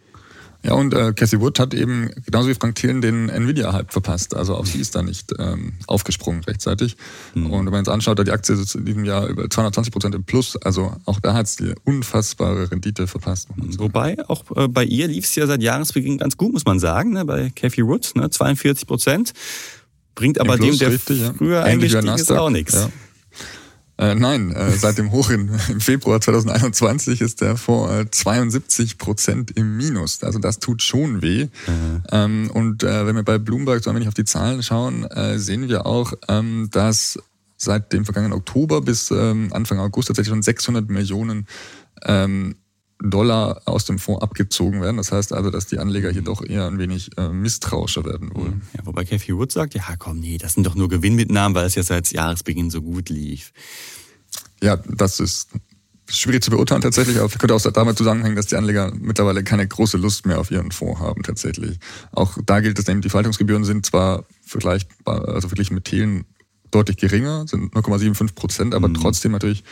Ja, 0.65 0.75
und 0.75 0.95
äh, 0.95 1.13
Cassie 1.13 1.41
Wood 1.41 1.59
hat 1.59 1.75
eben 1.75 2.11
genauso 2.25 2.49
wie 2.49 2.55
Frank 2.55 2.77
Thielen 2.77 3.01
den 3.01 3.29
Nvidia-Hype 3.29 3.93
verpasst. 3.93 4.37
Also 4.37 4.55
auch 4.55 4.65
sie 4.65 4.79
ist 4.79 4.95
da 4.95 5.03
nicht 5.03 5.33
ähm, 5.39 5.73
aufgesprungen 5.89 6.45
rechtzeitig. 6.45 6.97
Mhm. 7.35 7.51
Und 7.51 7.67
wenn 7.67 7.73
man 7.73 7.81
jetzt 7.81 7.89
anschaut, 7.89 8.19
da 8.19 8.25
die 8.25 8.31
Aktie 8.31 8.55
ist 8.55 8.75
in 8.77 8.85
diesem 8.85 9.05
Jahr 9.05 9.27
über 9.27 9.51
220 9.51 9.93
Prozent 9.93 10.15
im 10.15 10.23
Plus. 10.25 10.57
Also 10.57 10.97
auch 11.05 11.19
da 11.19 11.35
hat 11.35 11.49
sie 11.49 11.75
unfassbare 11.85 12.71
Rendite 12.71 13.09
verpasst. 13.09 13.49
Wobei, 13.57 14.17
auch 14.29 14.45
äh, 14.57 14.69
bei 14.69 14.85
ihr 14.85 15.09
lief 15.09 15.25
es 15.25 15.35
ja 15.35 15.47
seit 15.47 15.63
Jahresbeginn 15.63 16.19
ganz 16.19 16.37
gut, 16.37 16.53
muss 16.53 16.65
man 16.65 16.79
sagen, 16.79 17.13
ne? 17.13 17.25
bei 17.25 17.51
Cathy 17.51 17.85
Wood, 17.85 18.13
ne? 18.15 18.31
42 18.31 18.87
Prozent. 18.87 19.33
Bringt 20.15 20.41
aber 20.41 20.59
dem, 20.59 20.77
der 20.79 20.93
richtig, 20.93 21.23
früher 21.39 21.59
ja. 21.59 21.63
eingestiegen 21.65 22.09
ist, 22.09 22.31
auch 22.31 22.51
nichts. 22.51 22.75
Ja. 22.75 22.91
Äh, 24.03 24.17
nein, 24.17 24.51
äh, 24.51 24.73
seit 24.73 24.99
dem 24.99 25.13
Hoch 25.13 25.31
in, 25.31 25.49
im 25.69 25.81
Februar 25.81 26.21
2021 26.21 27.21
ist 27.21 27.41
der 27.41 27.57
Fonds 27.57 27.93
äh, 27.93 28.11
72 28.11 28.99
Prozent 28.99 29.53
im 29.53 29.77
Minus. 29.77 30.25
Also 30.25 30.41
das 30.41 30.59
tut 30.59 30.83
schon 30.83 31.23
weh. 31.23 31.45
Mhm. 31.69 32.03
Ähm, 32.11 32.51
und 32.53 32.83
äh, 32.83 33.07
wenn 33.07 33.15
wir 33.15 33.23
bei 33.23 33.39
Bloomberg 33.39 33.85
so 33.85 33.91
ein 33.91 33.97
wenig 33.97 34.09
auf 34.09 34.15
die 34.15 34.25
Zahlen 34.25 34.63
schauen, 34.63 35.07
sehen 35.37 35.69
wir 35.69 35.87
auch, 35.87 36.13
ähm, 36.29 36.69
dass 36.73 37.19
seit 37.57 37.93
dem 37.93 38.05
vergangenen 38.05 38.33
Oktober 38.33 38.81
bis 38.81 39.11
ähm, 39.13 39.51
Anfang 39.53 39.79
August 39.79 40.09
tatsächlich 40.09 40.31
schon 40.31 40.43
600 40.43 40.89
Millionen 40.91 41.47
ähm, 42.05 42.57
Dollar 43.03 43.63
aus 43.65 43.85
dem 43.85 43.99
Fonds 43.99 44.23
abgezogen 44.23 44.81
werden. 44.81 44.97
Das 44.97 45.13
heißt 45.13 45.33
also, 45.33 45.51
dass 45.51 45.67
die 45.67 45.79
Anleger 45.79 46.11
hier 46.11 46.23
doch 46.23 46.45
eher 46.45 46.67
ein 46.67 46.79
wenig 46.79 47.11
äh, 47.19 47.29
misstrauischer 47.29 48.05
werden 48.05 48.35
wohl. 48.35 48.53
Ja, 48.77 48.87
wobei 48.87 49.05
Cathy 49.05 49.37
Wood 49.37 49.53
sagt, 49.53 49.75
ja 49.75 49.83
komm, 49.99 50.21
nee, 50.21 50.39
das 50.39 50.55
sind 50.55 50.67
doch 50.67 50.75
nur 50.75 50.89
Gewinnmitnahmen, 50.89 51.55
weil 51.55 51.67
es 51.67 51.75
ja 51.75 51.83
seit 51.83 52.11
Jahresbeginn 52.13 52.71
so 52.71 52.81
gut 52.83 53.09
lief. 53.09 53.53
Ja, 54.63 54.77
das 54.77 55.19
ist 55.21 55.49
schwierig 56.09 56.43
zu 56.45 56.51
beurteilen 56.51 56.83
tatsächlich, 56.83 57.19
aber 57.19 57.29
könnte 57.29 57.55
auch 57.55 57.61
damit 57.61 57.97
zusammenhängen, 57.97 58.37
dass 58.37 58.47
die 58.47 58.57
Anleger 58.57 58.93
mittlerweile 58.95 59.43
keine 59.43 59.67
große 59.67 59.97
Lust 59.97 60.27
mehr 60.27 60.39
auf 60.39 60.51
ihren 60.51 60.71
Fonds 60.71 61.01
haben 61.01 61.23
tatsächlich. 61.23 61.79
Auch 62.13 62.37
da 62.45 62.61
gilt 62.61 62.79
es 62.79 62.87
nämlich, 62.87 63.05
die 63.05 63.11
Verwaltungsgebühren 63.11 63.65
sind 63.65 63.87
zwar 63.87 64.25
vergleichbar, 64.45 65.29
also 65.29 65.49
verglichen 65.49 65.75
mit 65.75 65.85
Thelen 65.85 66.25
deutlich 66.73 66.97
geringer, 66.97 67.47
sind 67.47 67.73
0,75 67.75 68.35
Prozent, 68.35 68.75
aber 68.75 68.89
mhm. 68.89 68.95
trotzdem 68.95 69.33
natürlich 69.33 69.63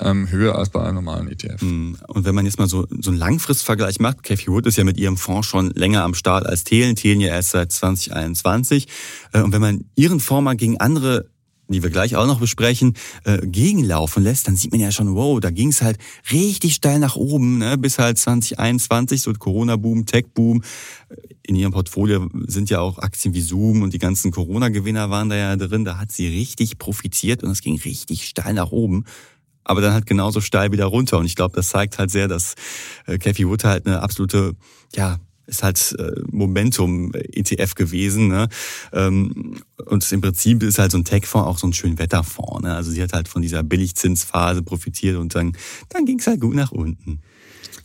ähm, 0.00 0.30
höher 0.30 0.56
als 0.56 0.68
bei 0.68 0.82
einem 0.82 0.96
normalen 0.96 1.28
ETF. 1.28 1.62
Mhm. 1.62 1.96
Und 2.08 2.24
wenn 2.24 2.34
man 2.34 2.44
jetzt 2.44 2.58
mal 2.58 2.68
so, 2.68 2.86
so 3.00 3.10
einen 3.10 3.18
Langfristvergleich 3.18 4.00
macht, 4.00 4.22
Cathy 4.22 4.48
Wood 4.48 4.66
ist 4.66 4.76
ja 4.76 4.84
mit 4.84 4.98
ihrem 4.98 5.16
Fonds 5.16 5.46
schon 5.46 5.70
länger 5.70 6.02
am 6.02 6.14
Start 6.14 6.46
als 6.46 6.64
Thelen, 6.64 6.96
Thelen 6.96 7.20
ja 7.20 7.28
erst 7.28 7.50
seit 7.50 7.72
2021. 7.72 8.88
Äh, 9.32 9.42
und 9.42 9.52
wenn 9.52 9.62
man 9.62 9.84
ihren 9.94 10.20
Fonds 10.20 10.44
mal 10.44 10.56
gegen 10.56 10.78
andere 10.78 11.30
die 11.68 11.82
wir 11.82 11.90
gleich 11.90 12.16
auch 12.16 12.26
noch 12.26 12.40
besprechen, 12.40 12.94
äh, 13.24 13.38
gegenlaufen 13.46 14.22
lässt, 14.22 14.48
dann 14.48 14.56
sieht 14.56 14.72
man 14.72 14.80
ja 14.80 14.90
schon, 14.90 15.14
wow, 15.14 15.38
da 15.40 15.50
ging 15.50 15.68
es 15.68 15.82
halt 15.82 15.98
richtig 16.32 16.74
steil 16.74 16.98
nach 16.98 17.16
oben, 17.16 17.58
ne, 17.58 17.76
bis 17.78 17.98
halt 17.98 18.18
2021, 18.18 19.22
so 19.22 19.32
Corona-Boom, 19.32 20.06
Tech-Boom. 20.06 20.62
In 21.42 21.56
ihrem 21.56 21.72
Portfolio 21.72 22.28
sind 22.46 22.70
ja 22.70 22.80
auch 22.80 22.98
Aktien 22.98 23.34
wie 23.34 23.40
Zoom 23.40 23.82
und 23.82 23.92
die 23.92 23.98
ganzen 23.98 24.30
Corona-Gewinner 24.30 25.10
waren 25.10 25.28
da 25.28 25.36
ja 25.36 25.56
drin. 25.56 25.84
Da 25.84 25.98
hat 25.98 26.12
sie 26.12 26.28
richtig 26.28 26.78
profitiert 26.78 27.42
und 27.42 27.50
es 27.50 27.62
ging 27.62 27.78
richtig 27.78 28.26
steil 28.26 28.54
nach 28.54 28.70
oben 28.70 29.04
aber 29.68 29.82
dann 29.82 29.92
halt 29.92 30.06
genauso 30.06 30.40
steil 30.40 30.72
wieder 30.72 30.86
runter. 30.86 31.18
Und 31.18 31.26
ich 31.26 31.36
glaube, 31.36 31.54
das 31.54 31.68
zeigt 31.68 31.98
halt 31.98 32.10
sehr, 32.10 32.26
dass 32.26 32.54
äh, 33.06 33.18
Cathy 33.18 33.46
Wood 33.46 33.64
halt 33.64 33.86
eine 33.86 34.00
absolute, 34.00 34.54
ja, 34.96 35.18
ist 35.48 35.62
halt 35.62 35.96
äh, 35.98 36.12
Momentum-ETF 36.30 37.74
gewesen. 37.74 38.28
Ne? 38.28 38.48
Ähm, 38.92 39.56
und 39.86 40.12
im 40.12 40.20
Prinzip 40.20 40.62
ist 40.62 40.78
halt 40.78 40.92
so 40.92 40.98
ein 40.98 41.04
Tech-Fonds 41.04 41.48
auch 41.48 41.58
so 41.58 41.66
ein 41.66 41.72
schön 41.72 41.98
Wetterfonds. 41.98 42.62
Ne? 42.62 42.74
Also 42.74 42.90
sie 42.90 43.02
hat 43.02 43.12
halt 43.12 43.28
von 43.28 43.42
dieser 43.42 43.62
Billigzinsphase 43.62 44.62
profitiert 44.62 45.16
und 45.16 45.34
dann, 45.34 45.56
dann 45.88 46.04
ging 46.04 46.18
es 46.18 46.26
halt 46.26 46.40
gut 46.40 46.54
nach 46.54 46.70
unten. 46.70 47.20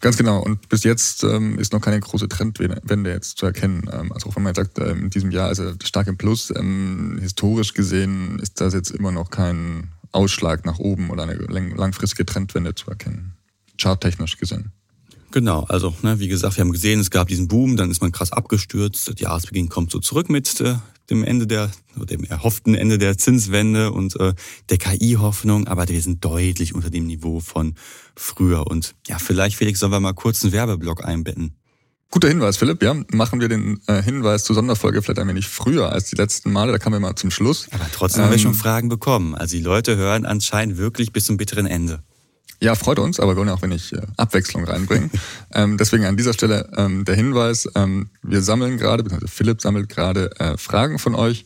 Ganz 0.02 0.18
genau. 0.18 0.44
Und 0.44 0.68
bis 0.68 0.84
jetzt 0.84 1.24
ähm, 1.24 1.58
ist 1.58 1.72
noch 1.72 1.80
keine 1.80 2.00
große 2.00 2.28
Trendwende 2.28 3.10
jetzt 3.10 3.38
zu 3.38 3.46
erkennen. 3.46 3.90
Ähm, 3.92 4.12
also 4.12 4.30
auch 4.30 4.36
wenn 4.36 4.44
man 4.44 4.54
sagt, 4.54 4.78
ähm, 4.80 5.06
in 5.06 5.10
diesem 5.10 5.32
Jahr 5.32 5.50
ist 5.50 5.60
er 5.60 5.76
stark 5.82 6.08
im 6.08 6.18
Plus. 6.18 6.52
Ähm, 6.54 7.18
historisch 7.22 7.74
gesehen 7.74 8.38
ist 8.40 8.60
das 8.60 8.74
jetzt 8.74 8.92
immer 8.92 9.14
noch 9.14 9.30
kein 9.30 9.94
Ausschlag 10.12 10.66
nach 10.66 10.80
oben 10.80 11.10
oder 11.10 11.24
eine 11.24 11.36
langfristige 11.36 12.26
Trendwende 12.26 12.76
zu 12.76 12.90
erkennen. 12.90 13.36
Charttechnisch 13.82 14.38
gesehen. 14.38 14.74
Genau, 15.34 15.66
also 15.68 15.96
ne, 16.04 16.20
wie 16.20 16.28
gesagt, 16.28 16.58
wir 16.58 16.62
haben 16.62 16.72
gesehen, 16.72 17.00
es 17.00 17.10
gab 17.10 17.28
diesen 17.28 17.48
Boom, 17.48 17.76
dann 17.76 17.90
ist 17.90 18.04
man 18.04 18.12
krass 18.12 18.32
abgestürzt. 18.32 19.20
Jahresbeginn 19.20 19.68
kommt 19.68 19.90
so 19.90 19.98
zurück 19.98 20.30
mit 20.30 20.62
äh, 20.62 20.76
dem 21.10 21.24
Ende 21.24 21.48
der, 21.48 21.72
dem 21.96 22.24
erhofften 22.24 22.76
Ende 22.76 23.00
der 23.00 23.18
Zinswende 23.18 23.92
und 23.92 24.16
äh, 24.20 24.36
der 24.70 24.78
KI-Hoffnung, 24.78 25.66
aber 25.66 25.90
wir 25.90 26.00
sind 26.02 26.24
deutlich 26.24 26.76
unter 26.76 26.92
dem 26.92 27.08
Niveau 27.08 27.40
von 27.40 27.74
früher. 28.16 28.68
Und 28.68 28.94
ja, 29.08 29.18
vielleicht, 29.18 29.56
Felix, 29.56 29.80
sollen 29.80 29.92
wir 29.92 30.00
mal 30.00 30.14
kurz 30.14 30.44
einen 30.44 30.54
Werbeblock 30.54 31.04
einbetten. 31.04 31.56
Guter 32.12 32.28
Hinweis, 32.28 32.58
Philipp. 32.58 32.84
Ja, 32.84 32.96
machen 33.12 33.42
wir 33.42 33.50
den 33.50 33.82
äh, 33.88 34.04
Hinweis 34.04 34.44
zur 34.44 34.54
Sonderfolge 34.54 35.02
vielleicht 35.02 35.18
ein 35.18 35.28
wenig 35.28 35.48
früher 35.48 35.92
als 35.92 36.12
die 36.12 36.16
letzten 36.16 36.52
Male. 36.52 36.72
Da 36.72 36.78
kamen 36.78 36.98
wir 36.98 37.00
mal 37.00 37.16
zum 37.16 37.32
Schluss. 37.32 37.70
Aber 37.72 37.88
trotzdem 37.92 38.20
ähm, 38.20 38.26
haben 38.26 38.34
wir 38.34 38.40
schon 38.40 38.52
ähm, 38.52 38.58
Fragen 38.58 38.88
bekommen. 38.88 39.34
Also 39.34 39.58
die 39.58 39.64
Leute 39.64 39.98
hören 39.98 40.28
anscheinend 40.28 40.78
wirklich 40.78 41.12
bis 41.12 41.26
zum 41.26 41.38
bitteren 41.38 41.66
Ende. 41.66 42.04
Ja, 42.64 42.76
freut 42.76 42.98
uns, 42.98 43.20
aber 43.20 43.34
wir 43.34 43.40
wollen 43.40 43.50
auch 43.50 43.62
wenn 43.62 43.74
ich 43.74 43.92
äh, 43.92 44.04
Abwechslung 44.16 44.64
reinbringen. 44.64 45.12
ähm, 45.54 45.78
deswegen 45.78 46.06
an 46.06 46.16
dieser 46.16 46.32
Stelle 46.32 46.72
ähm, 46.78 47.04
der 47.04 47.14
Hinweis, 47.14 47.68
ähm, 47.76 48.08
wir 48.22 48.42
sammeln 48.42 48.78
gerade, 48.78 49.04
beziehungsweise 49.04 49.34
Philipp 49.34 49.62
sammelt 49.62 49.90
gerade 49.90 50.32
äh, 50.40 50.56
Fragen 50.56 50.98
von 50.98 51.14
euch. 51.14 51.46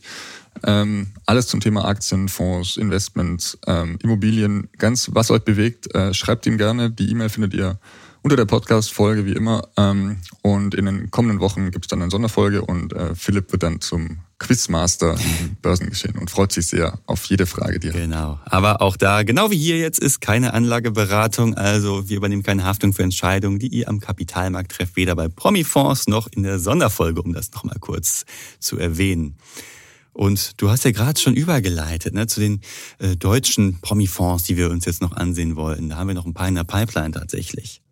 Ähm, 0.62 1.08
alles 1.26 1.48
zum 1.48 1.58
Thema 1.58 1.86
Aktien, 1.86 2.28
Fonds, 2.28 2.76
Investments, 2.76 3.58
ähm, 3.66 3.98
Immobilien, 4.00 4.68
ganz 4.78 5.10
was 5.12 5.32
euch 5.32 5.42
bewegt, 5.42 5.92
äh, 5.92 6.14
schreibt 6.14 6.46
ihm 6.46 6.56
gerne. 6.56 6.92
Die 6.92 7.10
E-Mail 7.10 7.30
findet 7.30 7.52
ihr 7.52 7.80
unter 8.22 8.36
der 8.36 8.44
Podcast-Folge 8.44 9.26
wie 9.26 9.32
immer. 9.32 9.66
Ähm, 9.76 10.18
und 10.42 10.76
in 10.76 10.84
den 10.84 11.10
kommenden 11.10 11.40
Wochen 11.40 11.72
gibt 11.72 11.86
es 11.86 11.88
dann 11.88 12.00
eine 12.00 12.12
Sonderfolge 12.12 12.62
und 12.62 12.92
äh, 12.92 13.16
Philipp 13.16 13.50
wird 13.50 13.64
dann 13.64 13.80
zum 13.80 14.18
Quizmaster 14.38 15.14
im 15.14 15.56
Börsengeschehen 15.62 16.16
und 16.16 16.30
freut 16.30 16.52
sich 16.52 16.68
sehr 16.68 16.98
auf 17.06 17.24
jede 17.26 17.46
Frage, 17.46 17.80
die 17.80 17.88
er 17.88 17.94
Genau. 17.94 18.38
Aber 18.44 18.80
auch 18.82 18.96
da, 18.96 19.24
genau 19.24 19.50
wie 19.50 19.58
hier 19.58 19.78
jetzt, 19.78 19.98
ist 19.98 20.20
keine 20.20 20.54
Anlageberatung. 20.54 21.54
Also 21.54 22.08
wir 22.08 22.16
übernehmen 22.16 22.42
keine 22.42 22.64
Haftung 22.64 22.92
für 22.92 23.02
Entscheidungen, 23.02 23.58
die 23.58 23.68
ihr 23.68 23.88
am 23.88 24.00
Kapitalmarkt 24.00 24.72
trefft, 24.72 24.96
weder 24.96 25.16
bei 25.16 25.28
Promifonds 25.28 26.06
noch 26.06 26.28
in 26.28 26.44
der 26.44 26.58
Sonderfolge, 26.58 27.20
um 27.22 27.32
das 27.32 27.50
nochmal 27.52 27.78
kurz 27.80 28.24
zu 28.60 28.78
erwähnen. 28.78 29.36
Und 30.12 30.60
du 30.60 30.68
hast 30.70 30.84
ja 30.84 30.90
gerade 30.90 31.20
schon 31.20 31.34
übergeleitet 31.34 32.14
ne, 32.14 32.26
zu 32.26 32.40
den 32.40 32.60
äh, 32.98 33.16
deutschen 33.16 33.80
Promifonds, 33.80 34.44
die 34.44 34.56
wir 34.56 34.70
uns 34.70 34.84
jetzt 34.84 35.00
noch 35.00 35.12
ansehen 35.12 35.54
wollen. 35.54 35.90
Da 35.90 35.96
haben 35.96 36.08
wir 36.08 36.14
noch 36.14 36.26
ein 36.26 36.34
paar 36.34 36.48
in 36.48 36.56
der 36.56 36.64
Pipeline 36.64 37.12
tatsächlich. 37.12 37.82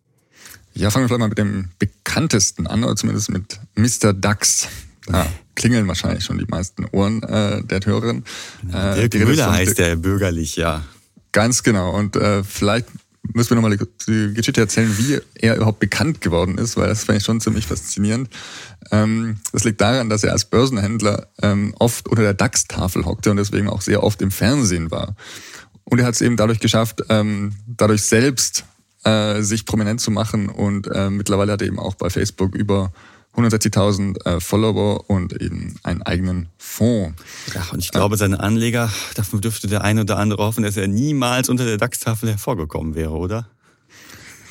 Ja, 0.73 0.91
fangen 0.91 1.05
wir 1.05 1.07
vielleicht 1.07 1.19
mal 1.19 1.29
mit 1.29 1.37
dem 1.37 1.69
bekanntesten 1.79 2.67
an, 2.67 2.83
oder 2.83 2.95
zumindest 2.95 3.29
mit 3.29 3.59
Mr. 3.75 4.13
DAX. 4.13 4.67
Da 5.05 5.25
klingeln 5.57 5.87
wahrscheinlich 5.87 6.23
schon 6.23 6.37
die 6.37 6.45
meisten 6.45 6.85
Ohren 6.91 7.21
äh, 7.23 7.61
der 7.63 7.81
Hörerin. 7.83 8.23
Genau. 8.61 8.93
Dirk 8.95 9.15
äh, 9.15 9.25
Müller 9.25 9.51
heißt 9.51 9.77
der 9.77 9.97
bürgerlich, 9.97 10.55
ja. 10.55 10.85
Ganz 11.33 11.63
genau. 11.63 11.93
Und 11.93 12.15
äh, 12.15 12.43
vielleicht 12.43 12.87
müssen 13.33 13.49
wir 13.49 13.55
nochmal 13.55 13.75
die, 13.77 13.85
die 14.07 14.33
Geschichte 14.33 14.61
erzählen, 14.61 14.97
wie 14.97 15.19
er 15.35 15.57
überhaupt 15.57 15.79
bekannt 15.79 16.21
geworden 16.21 16.57
ist, 16.57 16.77
weil 16.77 16.87
das 16.87 17.03
fand 17.03 17.17
ich 17.17 17.25
schon 17.25 17.41
ziemlich 17.41 17.67
faszinierend. 17.67 18.29
Ähm, 18.91 19.37
das 19.51 19.63
liegt 19.63 19.81
daran, 19.81 20.09
dass 20.09 20.23
er 20.23 20.31
als 20.31 20.45
Börsenhändler 20.45 21.27
ähm, 21.41 21.73
oft 21.79 22.07
unter 22.07 22.23
der 22.23 22.33
DAX-Tafel 22.33 23.05
hockte 23.05 23.31
und 23.31 23.37
deswegen 23.37 23.67
auch 23.67 23.81
sehr 23.81 24.03
oft 24.03 24.21
im 24.21 24.31
Fernsehen 24.31 24.91
war. 24.91 25.15
Und 25.83 25.99
er 25.99 26.05
hat 26.05 26.15
es 26.15 26.21
eben 26.21 26.37
dadurch 26.37 26.59
geschafft, 26.59 27.01
ähm, 27.09 27.53
dadurch 27.65 28.03
selbst 28.03 28.65
äh, 29.03 29.41
sich 29.41 29.65
prominent 29.65 30.01
zu 30.01 30.11
machen. 30.11 30.49
Und 30.49 30.87
äh, 30.87 31.09
mittlerweile 31.09 31.53
hat 31.53 31.61
er 31.61 31.67
eben 31.67 31.79
auch 31.79 31.95
bei 31.95 32.09
Facebook 32.09 32.55
über 32.55 32.91
160.000 33.37 34.25
äh, 34.25 34.39
Follower 34.39 35.09
und 35.09 35.39
eben 35.41 35.75
einen 35.83 36.01
eigenen 36.01 36.49
Fonds. 36.57 37.21
Ja, 37.53 37.65
und 37.71 37.79
ich 37.79 37.91
glaube, 37.91 38.17
seine 38.17 38.39
Anleger, 38.39 38.91
dafür 39.15 39.39
dürfte 39.39 39.67
der 39.67 39.83
eine 39.83 40.01
oder 40.01 40.17
andere 40.17 40.43
hoffen, 40.43 40.63
dass 40.63 40.75
er 40.75 40.87
niemals 40.87 41.47
unter 41.47 41.65
der 41.65 41.77
DAX-Tafel 41.77 42.29
hervorgekommen 42.29 42.95
wäre, 42.95 43.11
oder? 43.11 43.47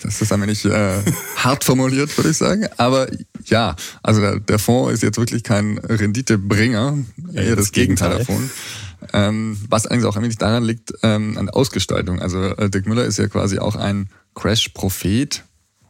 Das 0.03 0.23
ist 0.23 0.33
ein 0.33 0.41
wenig 0.43 0.65
äh, 0.65 1.03
hart 1.37 1.65
formuliert, 1.65 2.17
würde 2.17 2.31
ich 2.31 2.37
sagen. 2.37 2.67
Aber 2.77 3.09
ja, 3.47 3.75
also 4.03 4.21
der, 4.21 4.39
der 4.39 4.59
Fonds 4.59 4.95
ist 4.95 5.03
jetzt 5.03 5.19
wirklich 5.19 5.43
kein 5.43 5.79
Renditebringer, 5.79 6.99
ja, 7.33 7.43
eher 7.43 7.57
das, 7.57 7.67
das 7.67 7.73
Gegenteil, 7.73 8.19
davon. 8.19 8.51
Ähm, 9.13 9.59
was 9.69 9.87
eigentlich 9.87 10.05
auch 10.05 10.17
ein 10.17 10.23
wenig 10.23 10.39
daran 10.39 10.63
liegt, 10.63 10.93
ähm, 11.03 11.37
an 11.39 11.49
Ausgestaltung. 11.49 12.21
Also 12.21 12.41
äh, 12.41 12.71
Dirk 12.71 12.87
Müller 12.87 13.05
ist 13.05 13.19
ja 13.19 13.27
quasi 13.27 13.59
auch 13.59 13.75
ein 13.75 14.09
Crash-Prophet, 14.35 15.45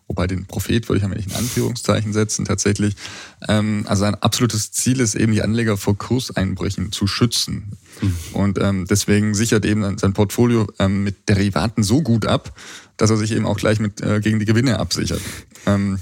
wobei 0.09 0.27
den 0.27 0.47
Prophet 0.47 0.89
würde 0.89 0.99
ich 0.99 1.05
ein 1.05 1.13
in 1.13 1.33
Anführungszeichen 1.33 2.13
setzen 2.13 2.45
tatsächlich. 2.45 2.95
Ähm, 3.49 3.85
also 3.87 4.05
ein 4.05 4.15
absolutes 4.15 4.73
Ziel 4.73 5.01
ist 5.01 5.15
eben, 5.15 5.33
die 5.33 5.43
Anleger 5.43 5.77
vor 5.77 5.97
Kurseinbrüchen 5.97 6.93
zu 6.93 7.07
schützen. 7.07 7.73
Mhm. 8.01 8.17
Und 8.33 8.59
ähm, 8.61 8.87
deswegen 8.89 9.35
sichert 9.35 9.65
eben 9.65 9.99
sein 9.99 10.13
Portfolio 10.13 10.67
ähm, 10.79 11.05
mit 11.05 11.29
Derivaten 11.29 11.83
so 11.83 12.03
gut 12.03 12.27
ab, 12.27 12.53
dass 12.97 13.11
er 13.11 13.17
sich 13.17 13.33
eben 13.33 13.47
auch 13.47 13.57
gleich 13.57 13.81
mit 13.81 14.01
äh, 14.01 14.21
gegen 14.21 14.39
die 14.39 14.47
Gewinne 14.47 14.79
absichert. 14.79 15.21
Ähm, 15.67 15.99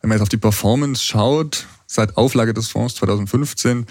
wenn 0.00 0.08
man 0.08 0.16
jetzt 0.16 0.22
auf 0.22 0.28
die 0.28 0.36
Performance 0.36 1.02
schaut, 1.02 1.66
seit 1.86 2.16
Auflage 2.16 2.54
des 2.54 2.68
Fonds 2.68 2.94
2015 2.96 3.86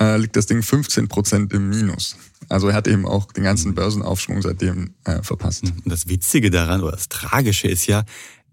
äh, 0.00 0.16
liegt 0.16 0.36
das 0.36 0.46
Ding 0.46 0.62
15 0.62 1.08
Prozent 1.08 1.52
im 1.52 1.68
Minus. 1.68 2.16
Also 2.48 2.68
er 2.68 2.74
hat 2.74 2.88
eben 2.88 3.06
auch 3.06 3.32
den 3.32 3.44
ganzen 3.44 3.74
Börsenaufschwung 3.74 4.42
seitdem 4.42 4.94
äh, 5.04 5.22
verpasst. 5.22 5.64
Und 5.64 5.82
das 5.86 6.08
Witzige 6.08 6.50
daran 6.50 6.82
oder 6.82 6.92
das 6.92 7.08
Tragische 7.08 7.68
ist 7.68 7.86
ja, 7.86 8.04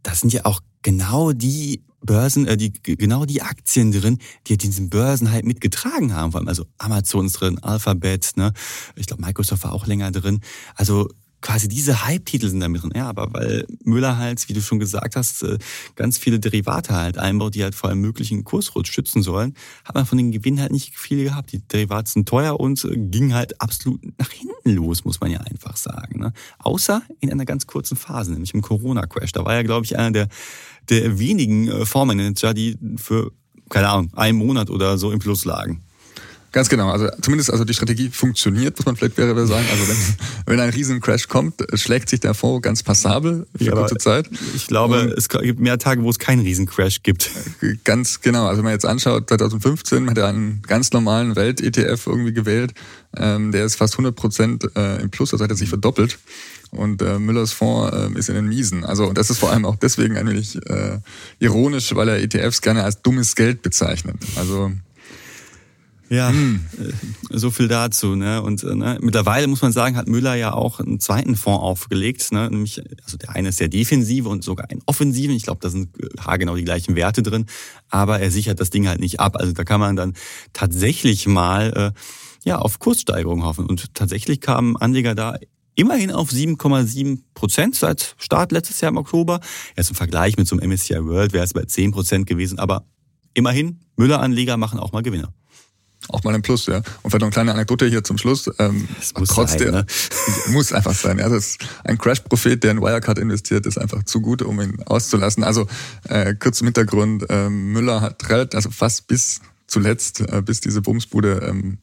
das 0.04 0.22
sind 0.22 0.34
ja 0.34 0.46
auch 0.46 0.62
genau 0.82 1.34
die 1.34 1.84
Börsen, 2.02 2.48
äh, 2.48 2.58
die 2.58 2.72
genau 2.72 3.26
die 3.26 3.42
Aktien 3.42 3.92
drin, 3.92 4.20
die 4.48 4.58
diesen 4.58 4.90
Börsenhype 4.90 5.46
mitgetragen 5.46 6.14
haben. 6.14 6.32
Vor 6.32 6.40
allem 6.40 6.48
also 6.48 6.66
Amazon 6.78 7.26
ist 7.26 7.34
drin, 7.34 7.60
Alphabet, 7.60 8.32
ne, 8.36 8.54
ich 8.96 9.08
glaube 9.08 9.24
Microsoft 9.24 9.64
war 9.64 9.74
auch 9.74 9.86
länger 9.86 10.12
drin. 10.12 10.40
Also 10.76 11.10
quasi 11.42 11.68
diese 11.68 12.06
Hype-Titel 12.06 12.50
sind 12.50 12.60
da 12.60 12.68
mit 12.68 12.82
drin. 12.84 12.92
Ja, 12.96 13.08
aber 13.08 13.32
weil 13.32 13.66
Müller 13.84 14.18
halt, 14.18 14.48
wie 14.50 14.54
du 14.54 14.62
schon 14.62 14.80
gesagt 14.80 15.16
hast, 15.16 15.44
äh, 15.44 15.58
ganz 15.96 16.18
viele 16.18 16.40
Derivate 16.40 16.94
halt 16.94 17.18
einbaut, 17.18 17.56
die 17.56 17.64
halt 17.64 17.76
vor 17.76 17.90
einem 17.90 18.02
möglichen 18.02 18.44
Kursrutsch 18.44 18.92
schützen 18.92 19.22
sollen, 19.22 19.54
hat 19.86 19.96
man 19.96 20.06
von 20.06 20.18
den 20.18 20.32
Gewinnen 20.32 20.60
halt 20.60 20.72
nicht 20.72 20.98
viel 20.98 21.24
gehabt. 21.24 21.52
Die 21.52 21.60
Derivate 21.60 22.12
sind 22.12 22.28
teuer 22.28 22.60
und 22.60 22.84
äh, 22.86 22.98
ging 22.98 23.34
halt 23.34 23.62
absolut 23.62 24.02
nach 24.20 24.32
hinten 24.32 24.72
los, 24.72 25.06
muss 25.06 25.20
man 25.20 25.32
ja 25.32 25.40
einfach 25.40 25.78
sagen. 25.78 26.20
Ne? 26.20 26.34
Außer 26.60 27.02
in 27.20 27.32
einer 27.32 27.46
ganz 27.46 27.68
kurzen 27.68 27.98
Phase, 27.98 28.32
nämlich 28.32 28.54
im 28.54 28.62
Corona-Crash. 28.62 29.32
Da 29.32 29.46
war 29.46 29.56
ja, 29.56 29.64
glaube 29.64 29.86
ich, 29.86 29.98
einer 29.98 30.12
der, 30.12 30.28
der 30.90 31.20
wenigen 31.20 31.68
äh, 31.68 31.86
Fondsmanager, 31.86 32.54
die 32.54 32.78
für, 32.98 33.32
keine 33.70 33.90
Ahnung, 33.90 34.12
einen 34.16 34.38
Monat 34.38 34.70
oder 34.70 34.98
so 34.98 35.12
im 35.12 35.20
Plus 35.20 35.46
lagen. 35.46 35.84
Ganz 36.52 36.68
genau. 36.70 36.90
Also 36.90 37.08
zumindest 37.22 37.52
also 37.52 37.64
die 37.64 37.74
Strategie 37.74 38.10
funktioniert, 38.10 38.78
muss 38.78 38.86
man 38.86 38.96
vielleicht 38.96 39.18
wäre 39.18 39.46
sagen. 39.46 39.66
Also 39.72 39.88
wenn, 39.88 39.98
wenn 40.48 40.60
ein 40.60 40.70
riesen 40.70 41.00
Crash 41.00 41.28
kommt, 41.28 41.64
schlägt 41.76 42.10
sich 42.10 42.20
der 42.20 42.34
Fonds 42.34 42.64
ganz 42.64 42.82
passabel 42.82 43.46
für 43.56 43.64
ja, 43.64 43.72
kurze 43.74 43.98
Zeit. 43.98 44.30
Ich 44.56 44.68
glaube, 44.68 45.04
Und 45.04 45.12
es 45.12 45.30
gibt 45.30 45.60
mehr 45.60 45.78
Tage, 45.78 46.02
wo 46.04 46.10
es 46.10 46.18
keinen 46.18 46.42
riesen 46.42 46.66
Crash 46.66 47.04
gibt. 47.04 47.30
Ganz 47.84 48.22
genau. 48.22 48.48
Also 48.48 48.58
wenn 48.58 48.66
man 48.66 48.74
jetzt 48.74 48.86
anschaut, 48.86 49.30
2015 49.30 50.10
hat 50.10 50.18
er 50.18 50.28
einen 50.28 50.62
ganz 50.64 50.92
normalen 50.92 51.36
Welt-ETF 51.36 52.08
irgendwie 52.08 52.34
gewählt. 52.34 52.74
Ähm, 53.16 53.52
der 53.52 53.66
ist 53.66 53.76
fast 53.76 53.94
100 53.94 54.16
Prozent 54.16 54.70
äh, 54.76 55.02
im 55.02 55.10
Plus, 55.10 55.34
also 55.34 55.44
hat 55.44 55.52
er 55.52 55.58
sich 55.58 55.70
verdoppelt. 55.70 56.18
Und 56.72 57.02
äh, 57.02 57.18
Müllers 57.18 57.52
Fonds 57.52 57.96
äh, 57.96 58.18
ist 58.18 58.30
in 58.30 58.36
den 58.36 58.48
Miesen. 58.48 58.86
Also 58.86 59.12
das 59.14 59.30
ist 59.30 59.40
vor 59.40 59.52
allem 59.52 59.66
auch 59.66 59.76
deswegen 59.76 60.18
ein 60.18 60.28
wenig 60.28 60.56
äh, 60.68 61.00
ironisch, 61.40 61.96
weil 61.96 62.10
er 62.10 62.22
ETFs 62.22 62.62
gerne 62.62 62.84
als 62.84 63.02
dummes 63.02 63.36
Geld 63.36 63.62
bezeichnet. 63.64 64.18
Also 64.36 64.72
ja, 66.10 66.30
hm. 66.30 66.66
so 67.30 67.52
viel 67.52 67.68
dazu. 67.68 68.16
Ne? 68.16 68.42
Und 68.42 68.64
äh, 68.64 68.76
ne, 68.76 68.98
mittlerweile 69.02 69.48
muss 69.48 69.62
man 69.62 69.72
sagen, 69.72 69.96
hat 69.96 70.08
Müller 70.08 70.34
ja 70.36 70.54
auch 70.54 70.80
einen 70.80 71.00
zweiten 71.00 71.36
Fonds 71.36 71.62
aufgelegt. 71.62 72.32
Ne? 72.32 72.50
Nämlich, 72.50 72.82
also 73.04 73.18
der 73.18 73.36
eine 73.36 73.50
ist 73.50 73.58
sehr 73.58 73.68
defensive 73.68 74.28
und 74.28 74.44
sogar 74.44 74.72
ein 74.72 74.82
offensiven. 74.88 75.36
Ich 75.36 75.44
glaube, 75.44 75.60
da 75.62 75.70
sind 75.70 75.90
äh, 76.00 76.08
haargenau 76.20 76.56
die 76.56 76.66
gleichen 76.66 76.96
Werte 76.96 77.22
drin. 77.22 77.46
Aber 77.90 78.20
er 78.20 78.32
sichert 78.32 78.60
das 78.60 78.72
Ding 78.72 78.88
halt 78.88 79.00
nicht 79.00 79.20
ab. 79.20 79.36
Also 79.36 79.54
da 79.54 79.64
kann 79.64 79.80
man 79.80 79.96
dann 79.96 80.16
tatsächlich 80.52 81.28
mal 81.28 81.94
äh, 81.94 82.00
ja 82.44 82.58
auf 82.58 82.80
Kurssteigerung 82.80 83.44
hoffen. 83.44 83.68
Und 83.68 83.94
tatsächlich 83.94 84.42
kamen 84.42 84.78
Anleger 84.78 85.14
da 85.14 85.38
immerhin 85.76 86.12
auf 86.12 86.32
7,7 86.32 87.20
Prozent 87.36 87.76
seit 87.76 88.16
Start 88.18 88.52
letztes 88.52 88.82
Jahr 88.82 88.90
im 88.90 88.98
Oktober. 88.98 89.42
Jetzt 89.78 89.92
im 89.92 89.96
Vergleich 89.96 90.38
mit 90.38 90.48
so 90.48 90.58
einem 90.58 90.72
MSCI 90.72 91.06
World 91.06 91.34
wäre 91.34 91.46
es 91.46 91.54
bei 91.54 91.66
10 91.66 91.92
Prozent 91.92 92.26
gewesen. 92.26 92.58
Aber 92.58 92.88
immerhin, 93.36 93.82
Müller-Anleger 93.96 94.58
machen 94.58 94.80
auch 94.80 94.92
mal 94.92 95.04
Gewinner 95.04 95.34
auch 96.10 96.24
mal 96.24 96.34
ein 96.34 96.42
Plus, 96.42 96.66
ja. 96.66 96.78
Und 96.78 97.12
vielleicht 97.12 97.22
noch 97.22 97.28
eine 97.28 97.32
kleine 97.32 97.54
Anekdote 97.54 97.86
hier 97.86 98.04
zum 98.04 98.18
Schluss. 98.18 98.50
Ähm, 98.60 98.88
das 98.98 99.14
muss 99.14 99.30
trotzdem, 99.30 99.72
sein, 99.72 99.86
ne? 99.86 99.86
muss 100.52 100.74
einfach 100.74 100.94
sein. 100.94 101.20
Ja, 101.20 101.30
das 101.30 101.50
ist 101.50 101.66
ein 101.84 101.98
Crash-Prophet, 101.98 102.64
der 102.64 102.72
in 102.72 102.82
Wirecard 102.82 103.20
investiert, 103.20 103.66
ist 103.66 103.78
einfach 103.78 104.04
zu 104.04 104.22
gut, 104.22 104.42
um 104.42 104.60
ihn 104.62 104.82
auszulassen. 104.86 105.44
Also 105.44 105.68
äh, 106.08 106.36
kurz 106.36 106.58
zum 106.58 106.68
Hintergrund: 106.68 107.26
ähm, 107.30 107.72
Müller 107.72 108.02
hat 108.02 108.30
relativ, 108.30 108.56
also 108.56 108.70
fast 108.72 109.08
bis 109.08 109.42
zuletzt, 109.68 110.22
äh, 110.22 110.42
bis 110.44 110.62
diese 110.62 110.82
Bumsbude 110.82 111.48
ähm, 111.48 111.78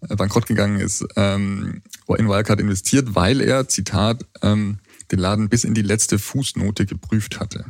bankrott 0.00 0.46
gegangen 0.46 0.78
ist, 0.78 1.04
ähm, 1.16 1.82
in 2.16 2.28
Wirecard 2.28 2.60
investiert, 2.60 3.14
weil 3.14 3.40
er, 3.40 3.68
Zitat, 3.68 4.24
ähm, 4.42 4.78
den 5.10 5.18
Laden 5.18 5.48
bis 5.48 5.64
in 5.64 5.74
die 5.74 5.82
letzte 5.82 6.18
Fußnote 6.18 6.86
geprüft 6.86 7.40
hatte. 7.40 7.64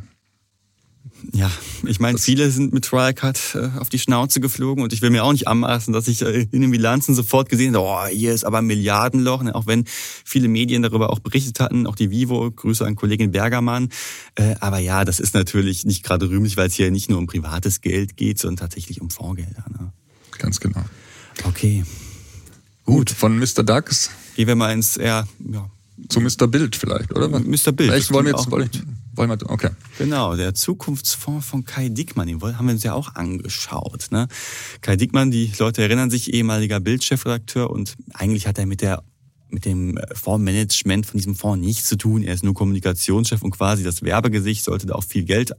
Ja, 1.33 1.51
ich 1.85 1.99
meine, 1.99 2.17
viele 2.17 2.49
sind 2.51 2.73
mit 2.73 2.91
Wirecard 2.91 3.55
äh, 3.55 3.79
auf 3.79 3.89
die 3.89 3.99
Schnauze 3.99 4.39
geflogen 4.39 4.83
und 4.83 4.93
ich 4.93 5.01
will 5.01 5.09
mir 5.09 5.23
auch 5.23 5.31
nicht 5.31 5.47
anmaßen, 5.47 5.93
dass 5.93 6.07
ich 6.07 6.21
äh, 6.21 6.47
in 6.51 6.61
den 6.61 6.71
Bilanzen 6.71 7.15
sofort 7.15 7.49
gesehen 7.49 7.75
habe, 7.75 7.85
oh, 7.85 8.05
hier 8.07 8.33
ist 8.33 8.43
aber 8.43 8.59
ein 8.59 8.65
Milliardenloch, 8.65 9.43
ne? 9.43 9.53
auch 9.53 9.67
wenn 9.67 9.85
viele 9.87 10.47
Medien 10.47 10.83
darüber 10.83 11.09
auch 11.09 11.19
berichtet 11.19 11.59
hatten, 11.59 11.85
auch 11.87 11.95
die 11.95 12.11
Vivo, 12.11 12.49
Grüße 12.51 12.85
an 12.85 12.95
Kollegin 12.95 13.31
Bergermann. 13.31 13.89
Äh, 14.35 14.55
aber 14.59 14.79
ja, 14.79 15.05
das 15.05 15.19
ist 15.19 15.33
natürlich 15.33 15.85
nicht 15.85 16.03
gerade 16.03 16.29
rühmlich, 16.29 16.57
weil 16.57 16.67
es 16.67 16.75
hier 16.75 16.91
nicht 16.91 17.09
nur 17.09 17.19
um 17.19 17.27
privates 17.27 17.81
Geld 17.81 18.17
geht, 18.17 18.39
sondern 18.39 18.57
tatsächlich 18.57 19.01
um 19.01 19.09
Fondsgelder. 19.09 19.65
Ne? 19.69 19.91
Ganz 20.37 20.59
genau. 20.59 20.83
Okay. 21.43 21.83
Gut. 21.83 22.07
Gut, 22.87 23.09
von 23.09 23.37
Mr. 23.37 23.63
Dax. 23.63 24.11
Gehen 24.37 24.47
wir 24.47 24.55
mal 24.55 24.71
ins 24.71 24.95
eher, 24.95 25.27
ja, 25.51 25.69
zu 26.09 26.19
Mr. 26.21 26.47
Bild 26.47 26.75
vielleicht, 26.75 27.11
oder? 27.15 27.27
Mr. 27.27 27.71
Bild. 27.71 27.89
Vielleicht 27.89 28.11
wollen 28.11 28.25
wir 28.25 28.33
jetzt, 28.33 28.51
wollen, 28.51 28.69
wollen 29.15 29.29
wir, 29.29 29.49
okay. 29.49 29.69
Genau, 29.97 30.35
der 30.35 30.53
Zukunftsfonds 30.53 31.47
von 31.47 31.65
Kai 31.65 31.89
Dickmann, 31.89 32.27
den 32.27 32.41
haben 32.41 32.67
wir 32.67 32.73
uns 32.73 32.83
ja 32.83 32.93
auch 32.93 33.15
angeschaut. 33.15 34.07
Ne? 34.11 34.27
Kai 34.81 34.95
Dickmann, 34.95 35.31
die 35.31 35.51
Leute 35.57 35.81
erinnern 35.81 36.09
sich, 36.09 36.33
ehemaliger 36.33 36.79
Bildchefredakteur 36.79 37.69
und 37.69 37.95
eigentlich 38.13 38.47
hat 38.47 38.57
er 38.57 38.65
mit 38.65 38.81
der 38.81 39.03
mit 39.49 39.65
dem 39.65 39.99
Fondsmanagement 40.13 41.05
von 41.05 41.17
diesem 41.17 41.35
Fonds 41.35 41.65
nichts 41.65 41.87
zu 41.87 41.97
tun. 41.97 42.23
Er 42.23 42.33
ist 42.33 42.43
nur 42.43 42.53
Kommunikationschef 42.53 43.41
und 43.41 43.51
quasi 43.51 43.83
das 43.83 44.01
Werbegesicht, 44.01 44.63
sollte 44.63 44.87
da 44.87 44.95
auch 44.95 45.03
viel 45.03 45.23
Geld 45.23 45.53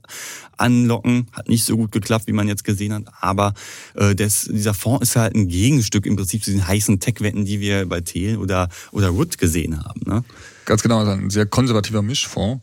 anlocken. 0.56 1.28
Hat 1.32 1.48
nicht 1.48 1.64
so 1.64 1.76
gut 1.76 1.92
geklappt, 1.92 2.26
wie 2.26 2.32
man 2.32 2.48
jetzt 2.48 2.64
gesehen 2.64 2.92
hat. 2.92 3.04
Aber 3.20 3.54
äh, 3.94 4.14
das, 4.14 4.48
dieser 4.50 4.74
Fonds 4.74 5.08
ist 5.08 5.16
halt 5.16 5.34
ein 5.34 5.48
Gegenstück 5.48 6.06
im 6.06 6.16
Prinzip 6.16 6.44
zu 6.44 6.50
diesen 6.50 6.66
heißen 6.66 7.00
Tech-Wetten, 7.00 7.44
die 7.44 7.60
wir 7.60 7.86
bei 7.86 8.00
Thelen 8.00 8.38
oder, 8.38 8.68
oder 8.92 9.14
Wood 9.14 9.38
gesehen 9.38 9.84
haben. 9.84 10.00
Ne? 10.06 10.24
Ganz 10.64 10.82
genau, 10.82 10.98
also 10.98 11.12
ein 11.12 11.30
sehr 11.30 11.46
konservativer 11.46 12.02
Mischfonds. 12.02 12.62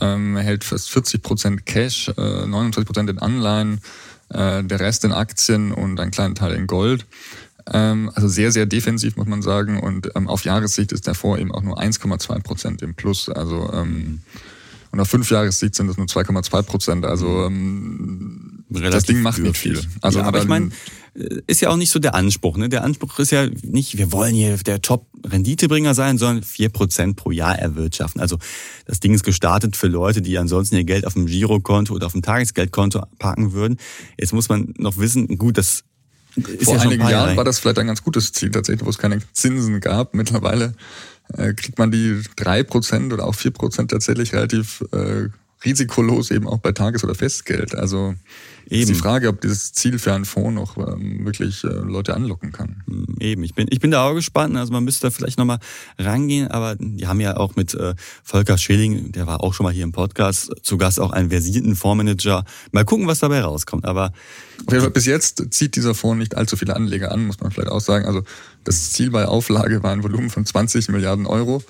Ähm, 0.00 0.36
er 0.36 0.42
hält 0.42 0.64
fast 0.64 0.90
40 0.90 1.22
Prozent 1.22 1.66
Cash, 1.66 2.08
äh, 2.08 2.46
29 2.46 2.86
Prozent 2.86 3.10
in 3.10 3.18
Anleihen, 3.18 3.80
äh, 4.30 4.64
der 4.64 4.80
Rest 4.80 5.04
in 5.04 5.12
Aktien 5.12 5.72
und 5.72 6.00
ein 6.00 6.10
kleiner 6.10 6.34
Teil 6.34 6.54
in 6.54 6.66
Gold. 6.66 7.06
Ähm, 7.72 8.10
also 8.14 8.28
sehr, 8.28 8.52
sehr 8.52 8.66
defensiv, 8.66 9.16
muss 9.16 9.26
man 9.26 9.42
sagen. 9.42 9.80
Und 9.80 10.10
ähm, 10.14 10.28
auf 10.28 10.44
Jahressicht 10.44 10.92
ist 10.92 11.06
der 11.06 11.14
Fonds 11.14 11.40
eben 11.40 11.52
auch 11.52 11.62
nur 11.62 11.80
1,2 11.80 12.42
Prozent 12.42 12.82
im 12.82 12.94
Plus. 12.94 13.28
Also 13.28 13.70
ähm, 13.72 14.20
und 14.92 15.00
auf 15.00 15.08
fünf 15.08 15.30
Jahressicht 15.30 15.74
sind 15.74 15.88
es 15.88 15.96
nur 15.96 16.06
2,2 16.06 16.62
Prozent. 16.62 17.04
Also 17.06 17.46
ähm, 17.46 18.64
das 18.68 19.04
Ding 19.04 19.22
macht 19.22 19.38
nicht 19.38 19.56
viel. 19.56 19.80
Also 20.02 20.18
ja, 20.18 20.26
aber 20.26 20.40
ich 20.40 20.48
meine, 20.48 20.70
ist 21.46 21.62
ja 21.62 21.70
auch 21.70 21.76
nicht 21.76 21.90
so 21.90 21.98
der 21.98 22.14
Anspruch. 22.14 22.58
Ne? 22.58 22.68
Der 22.68 22.84
Anspruch 22.84 23.18
ist 23.18 23.32
ja 23.32 23.46
nicht, 23.62 23.96
wir 23.96 24.12
wollen 24.12 24.34
hier 24.34 24.56
der 24.58 24.82
Top-Renditebringer 24.82 25.94
sein, 25.94 26.18
sondern 26.18 26.42
vier 26.42 26.68
Prozent 26.68 27.16
pro 27.16 27.30
Jahr 27.30 27.58
erwirtschaften. 27.58 28.20
Also 28.20 28.38
das 28.84 29.00
Ding 29.00 29.14
ist 29.14 29.24
gestartet 29.24 29.76
für 29.76 29.88
Leute, 29.88 30.20
die 30.20 30.36
ansonsten 30.36 30.76
ihr 30.76 30.84
Geld 30.84 31.06
auf 31.06 31.14
dem 31.14 31.24
Girokonto 31.24 31.94
oder 31.94 32.06
auf 32.06 32.12
dem 32.12 32.22
Tagesgeldkonto 32.22 33.02
parken 33.18 33.52
würden. 33.52 33.78
Jetzt 34.18 34.34
muss 34.34 34.50
man 34.50 34.74
noch 34.76 34.98
wissen, 34.98 35.38
gut, 35.38 35.56
das 35.56 35.84
ist 36.36 36.64
Vor 36.64 36.76
ja 36.76 36.82
einigen 36.82 37.02
Jahren 37.02 37.12
Jahre. 37.12 37.36
war 37.36 37.44
das 37.44 37.58
vielleicht 37.58 37.78
ein 37.78 37.86
ganz 37.86 38.02
gutes 38.02 38.32
Ziel 38.32 38.50
tatsächlich, 38.50 38.84
wo 38.84 38.90
es 38.90 38.98
keine 38.98 39.18
Zinsen 39.32 39.80
gab. 39.80 40.14
Mittlerweile 40.14 40.74
äh, 41.36 41.52
kriegt 41.54 41.78
man 41.78 41.90
die 41.90 42.22
drei 42.36 42.62
Prozent 42.62 43.12
oder 43.12 43.26
auch 43.26 43.34
vier 43.34 43.50
Prozent 43.50 43.90
tatsächlich 43.90 44.32
relativ 44.32 44.84
äh, 44.92 45.28
risikolos 45.64 46.30
eben 46.30 46.46
auch 46.46 46.58
bei 46.58 46.72
Tages- 46.72 47.04
oder 47.04 47.14
Festgeld. 47.14 47.74
Also 47.74 48.14
Eben. 48.68 48.82
ist 48.82 48.88
die 48.90 48.94
Frage, 48.94 49.28
ob 49.28 49.40
dieses 49.40 49.72
Ziel 49.72 49.98
für 49.98 50.12
einen 50.12 50.24
Fonds 50.24 50.54
noch 50.54 50.76
ähm, 50.76 51.24
wirklich 51.24 51.64
äh, 51.64 51.68
Leute 51.68 52.14
anlocken 52.14 52.52
kann. 52.52 52.82
Hm, 52.86 53.16
eben, 53.20 53.44
ich 53.44 53.54
bin, 53.54 53.66
ich 53.70 53.80
bin 53.80 53.90
da 53.90 54.08
auch 54.08 54.14
gespannt. 54.14 54.56
Also 54.56 54.72
man 54.72 54.84
müsste 54.84 55.06
da 55.06 55.10
vielleicht 55.10 55.38
nochmal 55.38 55.58
rangehen, 55.98 56.48
aber 56.48 56.76
die 56.78 57.06
haben 57.06 57.20
ja 57.20 57.36
auch 57.36 57.56
mit 57.56 57.74
äh, 57.74 57.94
Volker 58.22 58.58
Schilling, 58.58 59.12
der 59.12 59.26
war 59.26 59.42
auch 59.42 59.54
schon 59.54 59.64
mal 59.64 59.72
hier 59.72 59.84
im 59.84 59.92
Podcast, 59.92 60.52
zu 60.62 60.78
Gast 60.78 61.00
auch 61.00 61.12
einen 61.12 61.30
versierten 61.30 61.76
Fondsmanager. 61.76 62.44
Mal 62.70 62.84
gucken, 62.84 63.06
was 63.06 63.18
dabei 63.18 63.42
rauskommt. 63.42 63.84
Aber 63.84 64.12
auf 64.66 64.72
jeden 64.72 64.82
Fall, 64.82 64.90
bis 64.90 65.06
jetzt 65.06 65.44
zieht 65.50 65.76
dieser 65.76 65.94
Fonds 65.94 66.18
nicht 66.18 66.36
allzu 66.36 66.56
viele 66.56 66.76
Anleger 66.76 67.12
an, 67.12 67.26
muss 67.26 67.40
man 67.40 67.50
vielleicht 67.50 67.70
auch 67.70 67.80
sagen. 67.80 68.06
Also 68.06 68.22
das 68.64 68.92
Ziel 68.92 69.10
bei 69.10 69.26
Auflage 69.26 69.82
war 69.82 69.92
ein 69.92 70.02
Volumen 70.02 70.30
von 70.30 70.46
20 70.46 70.88
Milliarden 70.88 71.26
Euro. 71.26 71.62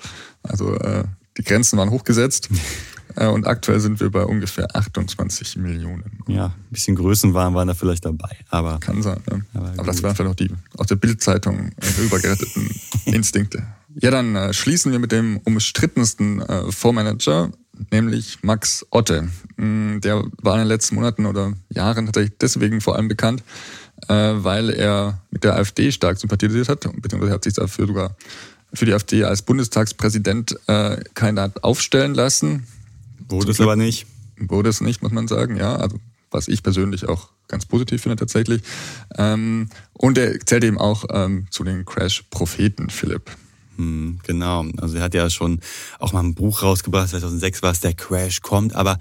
Also 0.43 0.75
äh, 0.75 1.03
die 1.37 1.43
Grenzen 1.43 1.77
waren 1.77 1.89
hochgesetzt. 1.89 2.49
Äh, 3.15 3.27
und 3.27 3.47
aktuell 3.47 3.79
sind 3.79 3.99
wir 3.99 4.09
bei 4.09 4.23
ungefähr 4.23 4.75
28 4.75 5.57
Millionen. 5.57 6.03
Ja, 6.27 6.45
ein 6.45 6.53
bisschen 6.71 6.95
Größenwahn 6.95 7.53
waren 7.53 7.67
da 7.67 7.73
vielleicht 7.73 8.05
dabei. 8.05 8.37
Aber 8.49 8.79
Kann 8.79 9.01
sein. 9.01 9.21
Ne? 9.29 9.45
Aber, 9.53 9.73
aber 9.77 9.83
das 9.83 10.03
waren 10.03 10.15
vielleicht 10.15 10.29
noch 10.29 10.35
die 10.35 10.51
aus 10.77 10.87
der 10.87 10.95
Bildzeitung 10.95 11.71
rübergeretteten 11.99 12.69
Instinkte. 13.05 13.63
Ja, 13.95 14.11
dann 14.11 14.35
äh, 14.35 14.53
schließen 14.53 14.91
wir 14.91 14.99
mit 14.99 15.11
dem 15.11 15.39
umstrittensten 15.43 16.41
äh, 16.41 16.71
Fondsmanager, 16.71 17.51
nämlich 17.91 18.39
Max 18.41 18.85
Otte. 18.89 19.29
Mm, 19.57 19.99
der 19.99 20.23
war 20.41 20.55
in 20.55 20.61
den 20.61 20.67
letzten 20.67 20.95
Monaten 20.95 21.25
oder 21.25 21.53
Jahren 21.69 22.05
tatsächlich 22.05 22.37
deswegen 22.39 22.81
vor 22.81 22.95
allem 22.95 23.07
bekannt, 23.07 23.43
äh, 24.07 24.13
weil 24.13 24.71
er 24.71 25.21
mit 25.29 25.43
der 25.43 25.55
AfD 25.55 25.91
stark 25.91 26.17
sympathisiert 26.17 26.69
hat, 26.69 26.81
beziehungsweise 27.01 27.33
hat 27.33 27.43
sich 27.43 27.53
dafür 27.53 27.87
sogar 27.87 28.15
für 28.73 28.85
die 28.85 28.93
AfD 28.93 29.23
als 29.23 29.43
Bundestagspräsident 29.43 30.57
äh, 30.67 30.97
Kandidat 31.13 31.63
aufstellen 31.63 32.15
lassen. 32.15 32.65
Wurde 33.29 33.51
es 33.51 33.61
aber 33.61 33.75
nicht. 33.75 34.05
Wurde 34.37 34.69
es 34.69 34.81
nicht, 34.81 35.01
muss 35.01 35.11
man 35.11 35.27
sagen, 35.27 35.57
ja. 35.57 35.75
Also 35.75 35.99
was 36.31 36.47
ich 36.47 36.63
persönlich 36.63 37.07
auch 37.07 37.29
ganz 37.47 37.65
positiv 37.65 38.01
finde 38.01 38.15
tatsächlich. 38.15 38.61
Ähm, 39.17 39.69
und 39.93 40.17
er 40.17 40.39
zählt 40.39 40.63
eben 40.63 40.77
auch 40.77 41.05
ähm, 41.11 41.47
zu 41.51 41.63
den 41.63 41.85
Crash-Propheten, 41.85 42.89
Philipp. 42.89 43.31
Hm, 43.77 44.19
genau, 44.23 44.65
also 44.77 44.97
er 44.97 45.03
hat 45.03 45.13
ja 45.13 45.29
schon 45.29 45.59
auch 45.99 46.13
mal 46.13 46.23
ein 46.23 46.35
Buch 46.35 46.61
rausgebracht, 46.63 47.09
2006 47.09 47.63
war 47.63 47.71
es, 47.71 47.79
der 47.79 47.93
Crash 47.93 48.41
kommt, 48.41 48.75
aber 48.75 48.99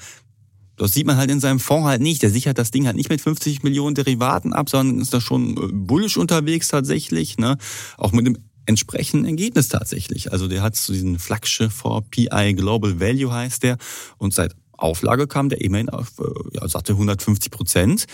das 0.77 0.95
sieht 0.95 1.07
man 1.07 1.17
halt 1.17 1.31
in 1.31 1.41
seinem 1.41 1.61
Fonds 1.61 1.87
halt 1.87 2.01
nicht. 2.01 2.23
Der 2.23 2.31
sichert 2.31 2.59
das 2.59 2.71
Ding 2.71 2.87
halt 2.87 2.97
nicht 2.97 3.11
mit 3.11 3.21
50 3.21 3.63
Millionen 3.63 3.95
Derivaten 3.95 4.53
ab, 4.53 4.71
sondern 4.71 5.01
ist 5.01 5.13
da 5.13 5.21
schon 5.21 5.57
äh, 5.57 5.73
bullisch 5.73 6.17
unterwegs 6.17 6.69
tatsächlich, 6.69 7.39
ne? 7.39 7.59
Auch 7.99 8.13
mit 8.13 8.27
dem 8.27 8.39
entsprechenden 8.67 9.27
Ergebnis 9.27 9.69
tatsächlich. 9.69 10.33
Also 10.33 10.49
der 10.49 10.63
hat 10.63 10.77
so 10.77 10.93
diesen 10.93 11.19
Flaggschiff-Fonds 11.19 12.09
PI 12.11 12.55
Global 12.55 13.01
Value 13.01 13.33
heißt 13.33 13.63
der 13.63 13.77
und 14.19 14.33
seit 14.35 14.55
Auflage 14.77 15.27
kam 15.27 15.49
der 15.49 15.61
immerhin 15.61 15.89
auf, 15.89 16.19
äh, 16.19 16.57
ja, 16.57 16.67
sagte 16.69 16.93
150 16.93 17.51
Prozent. 17.51 18.07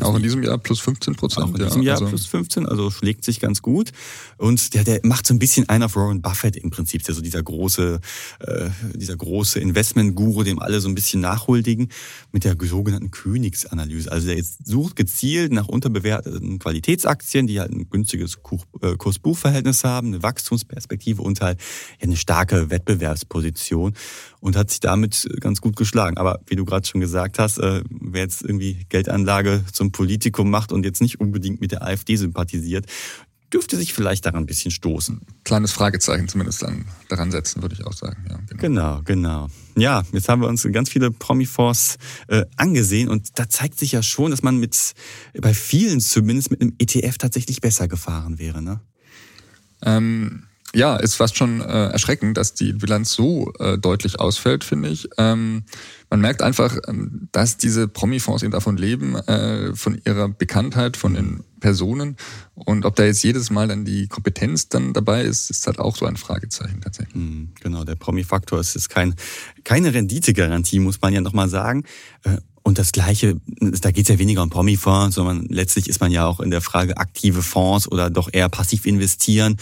Auch 0.00 0.16
in 0.16 0.22
diesem 0.22 0.42
Jahr 0.42 0.58
plus 0.58 0.80
15 0.80 1.14
Prozent. 1.14 1.46
Auch 1.46 1.54
in 1.54 1.64
diesem 1.64 1.82
Jahr 1.82 1.96
also 1.96 2.08
plus 2.08 2.26
15, 2.26 2.66
also 2.66 2.90
schlägt 2.90 3.24
sich 3.24 3.40
ganz 3.40 3.62
gut. 3.62 3.92
Und 4.38 4.74
der, 4.74 4.84
der 4.84 5.00
macht 5.02 5.26
so 5.26 5.34
ein 5.34 5.38
bisschen 5.38 5.68
einen 5.68 5.84
auf 5.84 5.96
Warren 5.96 6.22
Buffett 6.22 6.56
im 6.56 6.70
Prinzip, 6.70 7.02
der 7.04 7.14
so 7.14 7.20
dieser 7.20 7.42
große, 7.42 8.00
äh, 8.40 8.70
dieser 8.94 9.16
große 9.16 9.60
Investment-Guru, 9.60 10.42
dem 10.42 10.58
alle 10.58 10.80
so 10.80 10.88
ein 10.88 10.94
bisschen 10.94 11.20
nachhuldigen, 11.20 11.88
mit 12.32 12.44
der 12.44 12.56
sogenannten 12.60 13.10
Königsanalyse. 13.10 14.10
Also 14.10 14.28
der 14.28 14.36
jetzt 14.36 14.66
sucht 14.66 14.96
gezielt 14.96 15.52
nach 15.52 15.68
unterbewerteten 15.68 16.58
Qualitätsaktien, 16.58 17.46
die 17.46 17.60
halt 17.60 17.72
ein 17.72 17.90
günstiges 17.90 18.38
äh, 18.80 18.96
Kurs-Buch-Verhältnis 18.96 19.84
haben, 19.84 20.08
eine 20.08 20.22
Wachstumsperspektive 20.22 21.22
und 21.22 21.40
halt 21.40 21.60
eine 22.00 22.16
starke 22.16 22.70
Wettbewerbsposition 22.70 23.94
und 24.46 24.56
hat 24.56 24.70
sich 24.70 24.78
damit 24.78 25.28
ganz 25.40 25.60
gut 25.60 25.74
geschlagen. 25.74 26.18
Aber 26.18 26.38
wie 26.46 26.54
du 26.54 26.64
gerade 26.64 26.86
schon 26.86 27.00
gesagt 27.00 27.40
hast, 27.40 27.58
äh, 27.58 27.82
wer 27.90 28.22
jetzt 28.22 28.42
irgendwie 28.42 28.86
Geldanlage 28.88 29.64
zum 29.72 29.90
Politikum 29.90 30.50
macht 30.50 30.70
und 30.70 30.84
jetzt 30.84 31.02
nicht 31.02 31.18
unbedingt 31.18 31.60
mit 31.60 31.72
der 31.72 31.82
AfD 31.82 32.14
sympathisiert, 32.14 32.86
dürfte 33.52 33.76
sich 33.76 33.92
vielleicht 33.92 34.24
daran 34.24 34.44
ein 34.44 34.46
bisschen 34.46 34.70
stoßen. 34.70 35.20
Kleines 35.42 35.72
Fragezeichen 35.72 36.28
zumindest 36.28 36.62
dann 36.62 36.84
daran 37.08 37.32
setzen, 37.32 37.60
würde 37.60 37.74
ich 37.74 37.84
auch 37.84 37.92
sagen. 37.92 38.24
Ja, 38.28 38.38
genau. 38.46 38.60
genau, 38.60 39.00
genau. 39.04 39.48
Ja, 39.76 40.04
jetzt 40.12 40.28
haben 40.28 40.42
wir 40.42 40.48
uns 40.48 40.62
ganz 40.70 40.90
viele 40.90 41.10
Promifonds 41.10 41.96
äh, 42.28 42.44
angesehen 42.56 43.08
und 43.08 43.40
da 43.40 43.48
zeigt 43.48 43.80
sich 43.80 43.92
ja 43.92 44.02
schon, 44.04 44.30
dass 44.30 44.44
man 44.44 44.58
mit 44.58 44.94
bei 45.40 45.54
vielen 45.54 46.00
zumindest 46.00 46.52
mit 46.52 46.60
einem 46.60 46.74
ETF 46.78 47.18
tatsächlich 47.18 47.60
besser 47.60 47.88
gefahren 47.88 48.38
wäre. 48.38 48.62
Ne? 48.62 48.80
Ähm, 49.82 50.44
ja, 50.76 50.96
ist 50.96 51.14
fast 51.14 51.36
schon 51.36 51.62
äh, 51.62 51.88
erschreckend, 51.88 52.36
dass 52.36 52.52
die 52.52 52.74
Bilanz 52.74 53.12
so 53.12 53.50
äh, 53.58 53.78
deutlich 53.78 54.20
ausfällt, 54.20 54.62
finde 54.62 54.90
ich. 54.90 55.08
Ähm, 55.16 55.64
man 56.10 56.20
merkt 56.20 56.42
einfach, 56.42 56.76
ähm, 56.86 57.28
dass 57.32 57.56
diese 57.56 57.88
Promi-Fonds 57.88 58.42
eben 58.42 58.52
davon 58.52 58.76
leben, 58.76 59.16
äh, 59.16 59.74
von 59.74 59.98
ihrer 60.04 60.28
Bekanntheit, 60.28 60.98
von 60.98 61.14
den 61.14 61.44
Personen. 61.60 62.16
Und 62.54 62.84
ob 62.84 62.94
da 62.94 63.04
jetzt 63.04 63.22
jedes 63.24 63.50
Mal 63.50 63.68
dann 63.68 63.86
die 63.86 64.06
Kompetenz 64.06 64.68
dann 64.68 64.92
dabei 64.92 65.22
ist, 65.22 65.48
ist 65.48 65.66
halt 65.66 65.78
auch 65.78 65.96
so 65.96 66.04
ein 66.04 66.18
Fragezeichen 66.18 66.82
tatsächlich. 66.82 67.16
Mhm, 67.16 67.52
genau, 67.58 67.84
der 67.84 67.94
Promi-Faktor 67.94 68.60
ist, 68.60 68.76
ist 68.76 68.90
kein, 68.90 69.14
keine 69.64 69.94
Renditegarantie, 69.94 70.78
muss 70.78 71.00
man 71.00 71.14
ja 71.14 71.22
nochmal 71.22 71.48
sagen. 71.48 71.84
Und 72.66 72.78
das 72.78 72.90
Gleiche, 72.90 73.40
da 73.60 73.92
geht 73.92 74.06
es 74.06 74.08
ja 74.08 74.18
weniger 74.18 74.42
um 74.42 74.50
Promi-Fonds, 74.50 75.14
sondern 75.14 75.46
letztlich 75.50 75.88
ist 75.88 76.00
man 76.00 76.10
ja 76.10 76.26
auch 76.26 76.40
in 76.40 76.50
der 76.50 76.60
Frage 76.60 76.96
aktive 76.96 77.40
Fonds 77.40 77.88
oder 77.88 78.10
doch 78.10 78.28
eher 78.32 78.48
passiv 78.48 78.86
investieren. 78.86 79.56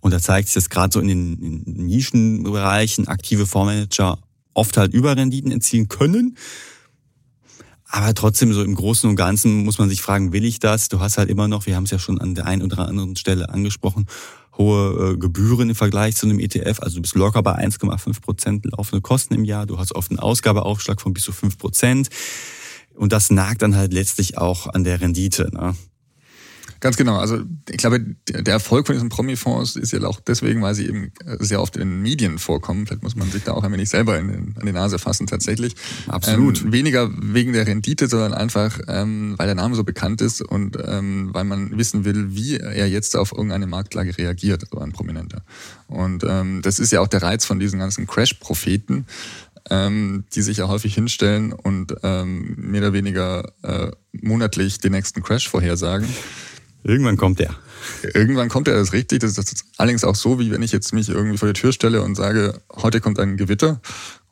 Und 0.00 0.10
da 0.10 0.18
zeigt 0.18 0.48
sich 0.48 0.54
das 0.54 0.68
gerade 0.68 0.92
so 0.92 0.98
in 0.98 1.06
den 1.06 1.62
in 1.66 1.86
Nischenbereichen, 1.86 3.06
aktive 3.06 3.46
Fondsmanager 3.46 4.18
oft 4.54 4.76
halt 4.76 4.92
Überrenditen 4.92 5.52
erzielen 5.52 5.86
können. 5.86 6.36
Aber 7.86 8.12
trotzdem, 8.12 8.52
so 8.52 8.64
im 8.64 8.74
Großen 8.74 9.08
und 9.08 9.14
Ganzen 9.14 9.62
muss 9.62 9.78
man 9.78 9.88
sich 9.88 10.02
fragen, 10.02 10.32
will 10.32 10.44
ich 10.44 10.58
das? 10.58 10.88
Du 10.88 10.98
hast 10.98 11.16
halt 11.16 11.30
immer 11.30 11.46
noch, 11.46 11.66
wir 11.66 11.76
haben 11.76 11.84
es 11.84 11.92
ja 11.92 12.00
schon 12.00 12.20
an 12.20 12.34
der 12.34 12.46
einen 12.46 12.62
oder 12.62 12.88
anderen 12.88 13.14
Stelle 13.14 13.50
angesprochen, 13.50 14.06
hohe 14.58 15.12
äh, 15.12 15.16
Gebühren 15.16 15.70
im 15.70 15.74
Vergleich 15.74 16.16
zu 16.16 16.26
einem 16.26 16.40
ETF. 16.40 16.80
Also 16.80 16.96
du 16.96 17.02
bist 17.02 17.14
locker 17.14 17.42
bei 17.42 17.54
1,5 17.54 18.20
Prozent 18.20 18.66
laufende 18.66 19.00
Kosten 19.00 19.34
im 19.34 19.44
Jahr. 19.44 19.66
Du 19.66 19.78
hast 19.78 19.94
oft 19.94 20.10
einen 20.10 20.18
Ausgabeaufschlag 20.18 21.00
von 21.00 21.14
bis 21.14 21.24
zu 21.24 21.32
5 21.32 21.56
Prozent. 21.56 22.08
Und 22.94 23.12
das 23.12 23.30
nagt 23.30 23.62
dann 23.62 23.76
halt 23.76 23.92
letztlich 23.92 24.36
auch 24.36 24.66
an 24.66 24.82
der 24.84 25.00
Rendite. 25.00 25.48
Ne? 25.52 25.76
Ganz 26.80 26.96
genau. 26.96 27.18
Also 27.18 27.42
ich 27.68 27.78
glaube, 27.78 28.00
der 28.28 28.54
Erfolg 28.54 28.86
von 28.86 28.94
diesen 28.94 29.08
Promi-Fonds 29.08 29.76
ist 29.76 29.92
ja 29.92 30.02
auch 30.04 30.20
deswegen, 30.20 30.62
weil 30.62 30.74
sie 30.74 30.86
eben 30.86 31.12
sehr 31.38 31.60
oft 31.60 31.76
in 31.76 31.88
den 31.88 32.02
Medien 32.02 32.38
vorkommen. 32.38 32.86
Vielleicht 32.86 33.02
muss 33.02 33.16
man 33.16 33.30
sich 33.30 33.42
da 33.42 33.52
auch 33.52 33.64
ein 33.64 33.72
wenig 33.72 33.88
selber 33.88 34.18
in 34.18 34.28
den, 34.28 34.54
an 34.58 34.66
die 34.66 34.72
Nase 34.72 34.98
fassen 34.98 35.26
tatsächlich. 35.26 35.74
Absolut. 36.06 36.62
Ähm, 36.62 36.72
weniger 36.72 37.10
wegen 37.12 37.52
der 37.52 37.66
Rendite, 37.66 38.08
sondern 38.08 38.32
einfach, 38.32 38.78
ähm, 38.86 39.34
weil 39.38 39.46
der 39.46 39.56
Name 39.56 39.74
so 39.74 39.82
bekannt 39.82 40.20
ist 40.20 40.40
und 40.40 40.78
ähm, 40.84 41.30
weil 41.32 41.44
man 41.44 41.76
wissen 41.76 42.04
will, 42.04 42.34
wie 42.34 42.56
er 42.58 42.88
jetzt 42.88 43.16
auf 43.16 43.32
irgendeine 43.32 43.66
Marktlage 43.66 44.16
reagiert, 44.16 44.64
so 44.70 44.78
ein 44.78 44.92
Prominenter. 44.92 45.42
Und 45.88 46.24
ähm, 46.24 46.62
das 46.62 46.78
ist 46.78 46.92
ja 46.92 47.00
auch 47.00 47.08
der 47.08 47.22
Reiz 47.22 47.44
von 47.44 47.58
diesen 47.58 47.80
ganzen 47.80 48.06
Crash-Propheten, 48.06 49.06
ähm, 49.70 50.24
die 50.34 50.42
sich 50.42 50.58
ja 50.58 50.68
häufig 50.68 50.94
hinstellen 50.94 51.52
und 51.52 51.94
ähm, 52.02 52.54
mehr 52.56 52.82
oder 52.82 52.92
weniger 52.92 53.52
äh, 53.62 53.90
monatlich 54.12 54.78
den 54.78 54.92
nächsten 54.92 55.22
Crash 55.22 55.48
vorhersagen. 55.48 56.08
Irgendwann 56.84 57.16
kommt 57.16 57.40
er. 57.40 57.54
Irgendwann 58.14 58.48
kommt 58.48 58.68
er, 58.68 58.74
das 58.74 58.88
ist 58.88 58.92
richtig. 58.92 59.20
Das 59.20 59.36
ist 59.36 59.64
allerdings 59.76 60.04
auch 60.04 60.14
so, 60.14 60.38
wie 60.38 60.50
wenn 60.50 60.62
ich 60.62 60.72
jetzt 60.72 60.92
mich 60.92 61.08
irgendwie 61.08 61.38
vor 61.38 61.48
die 61.48 61.60
Tür 61.60 61.72
stelle 61.72 62.02
und 62.02 62.14
sage, 62.14 62.60
heute 62.74 63.00
kommt 63.00 63.18
ein 63.18 63.36
Gewitter 63.36 63.80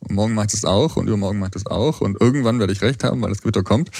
und 0.00 0.14
morgen 0.14 0.34
macht 0.34 0.54
es 0.54 0.64
auch 0.64 0.96
und 0.96 1.08
übermorgen 1.08 1.38
macht 1.38 1.56
es 1.56 1.66
auch 1.66 2.00
und 2.00 2.20
irgendwann 2.20 2.58
werde 2.58 2.72
ich 2.72 2.82
recht 2.82 3.04
haben, 3.04 3.20
weil 3.22 3.30
das 3.30 3.42
Gewitter 3.42 3.62
kommt. 3.62 3.90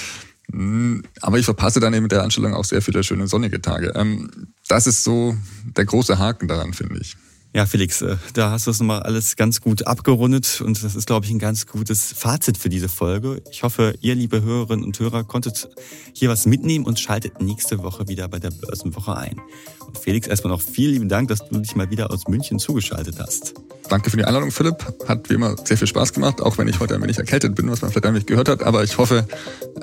Hm, 0.53 1.03
aber 1.21 1.39
ich 1.39 1.45
verpasse 1.45 1.81
dann 1.81 1.93
eben 1.95 2.05
mit 2.05 2.13
der 2.13 2.23
Anstellung 2.23 2.55
auch 2.55 2.65
sehr 2.65 2.83
viele 2.83 3.03
schöne 3.03 3.27
sonnige 3.27 3.61
Tage. 3.61 3.93
Ähm, 3.97 4.31
das 4.69 4.87
ist 4.87 5.03
so 5.03 5.37
der 5.77 5.85
große 5.85 6.19
Haken 6.19 6.49
daran, 6.49 6.73
finde 6.73 7.01
ich. 7.01 7.17
Ja, 7.57 7.65
Felix, 7.65 8.03
äh, 8.03 8.17
da 8.35 8.51
hast 8.51 8.67
du 8.67 8.71
es 8.71 8.81
nochmal 8.81 9.03
alles 9.03 9.35
ganz 9.35 9.63
gut 9.63 9.87
abgerundet 9.87 10.61
und 10.61 10.85
das 10.85 10.95
ist, 10.95 11.07
glaube 11.07 11.25
ich, 11.25 11.33
ein 11.33 11.39
ganz 11.39 11.67
gutes 11.67 12.13
Fazit 12.13 12.59
für 12.59 12.69
diese 12.69 12.91
Folge. 12.91 13.41
Ich 13.51 13.63
hoffe, 13.63 13.95
ihr, 14.03 14.15
liebe 14.15 14.43
Hörerinnen 14.43 14.85
und 14.85 15.01
Hörer, 15.01 15.25
konntet 15.25 15.71
hier 16.13 16.29
was 16.29 16.45
mitnehmen 16.45 16.85
und 16.85 17.01
schaltet 17.01 17.41
nächste 17.41 17.83
Woche 17.83 18.09
wieder 18.09 18.29
bei 18.29 18.41
der 18.41 18.51
Börsenwoche 18.51 19.17
ein. 19.17 19.41
Und 19.87 19.97
Felix, 19.97 20.29
erstmal 20.29 20.53
noch 20.53 20.61
vielen 20.61 20.93
lieben 20.93 21.09
Dank, 21.09 21.29
dass 21.29 21.49
du 21.49 21.59
dich 21.59 21.75
mal 21.75 21.89
wieder 21.89 22.11
aus 22.11 22.29
München 22.29 22.59
zugeschaltet 22.59 23.19
hast. 23.19 23.55
Danke 23.89 24.11
für 24.11 24.19
die 24.19 24.27
Einladung, 24.27 24.51
Philipp. 24.51 24.85
Hat 25.09 25.31
wie 25.31 25.35
immer 25.35 25.57
sehr 25.65 25.79
viel 25.79 25.89
Spaß 25.89 26.13
gemacht, 26.13 26.43
auch 26.43 26.59
wenn 26.59 26.69
ich 26.69 26.79
heute 26.79 26.95
ein 26.95 27.03
wenig 27.03 27.17
erkältet 27.17 27.55
bin, 27.55 27.71
was 27.71 27.81
man 27.81 27.91
vielleicht 27.91 28.05
ein 28.05 28.13
wenig 28.13 28.27
gehört 28.27 28.51
hat. 28.51 28.63
Aber 28.65 28.85
ich 28.85 28.99
hoffe, 28.99 29.27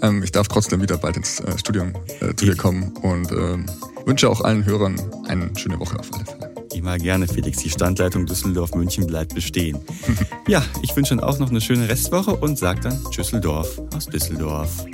ähm, 0.04 0.22
ich 0.22 0.32
darf 0.32 0.48
trotzdem 0.48 0.80
wieder 0.84 0.98
bald 0.98 1.18
ins 1.18 1.40
äh, 1.40 1.58
Studium 1.58 1.94
äh, 2.20 2.36
zu 2.36 2.46
dir 2.46 2.56
kommen 2.56 2.96
und 3.02 3.32
ähm, 3.32 3.66
wünsche 4.06 4.30
auch 4.30 4.42
allen 4.42 4.64
Hörern 4.64 5.02
eine 5.28 5.50
schöne 5.58 5.80
Woche 5.80 5.98
auf 5.98 6.14
alle 6.14 6.26
Fälle. 6.26 6.53
Immer 6.74 6.98
gerne, 6.98 7.28
Felix. 7.28 7.60
Die 7.60 7.70
Standleitung 7.70 8.26
Düsseldorf-München 8.26 9.08
bleibt 9.08 9.36
bestehen. 9.36 9.80
ja, 10.48 10.64
ich 10.82 10.96
wünsche 10.96 11.14
Ihnen 11.14 11.24
auch 11.24 11.40
noch 11.40 11.50
eine 11.50 11.62
schöne 11.62 11.88
Restwoche 11.88 12.36
und 12.36 12.58
sage 12.58 12.82
dann 12.82 13.00
Tschüsseldorf 13.12 13.82
aus 13.96 14.06
Düsseldorf. 14.08 14.86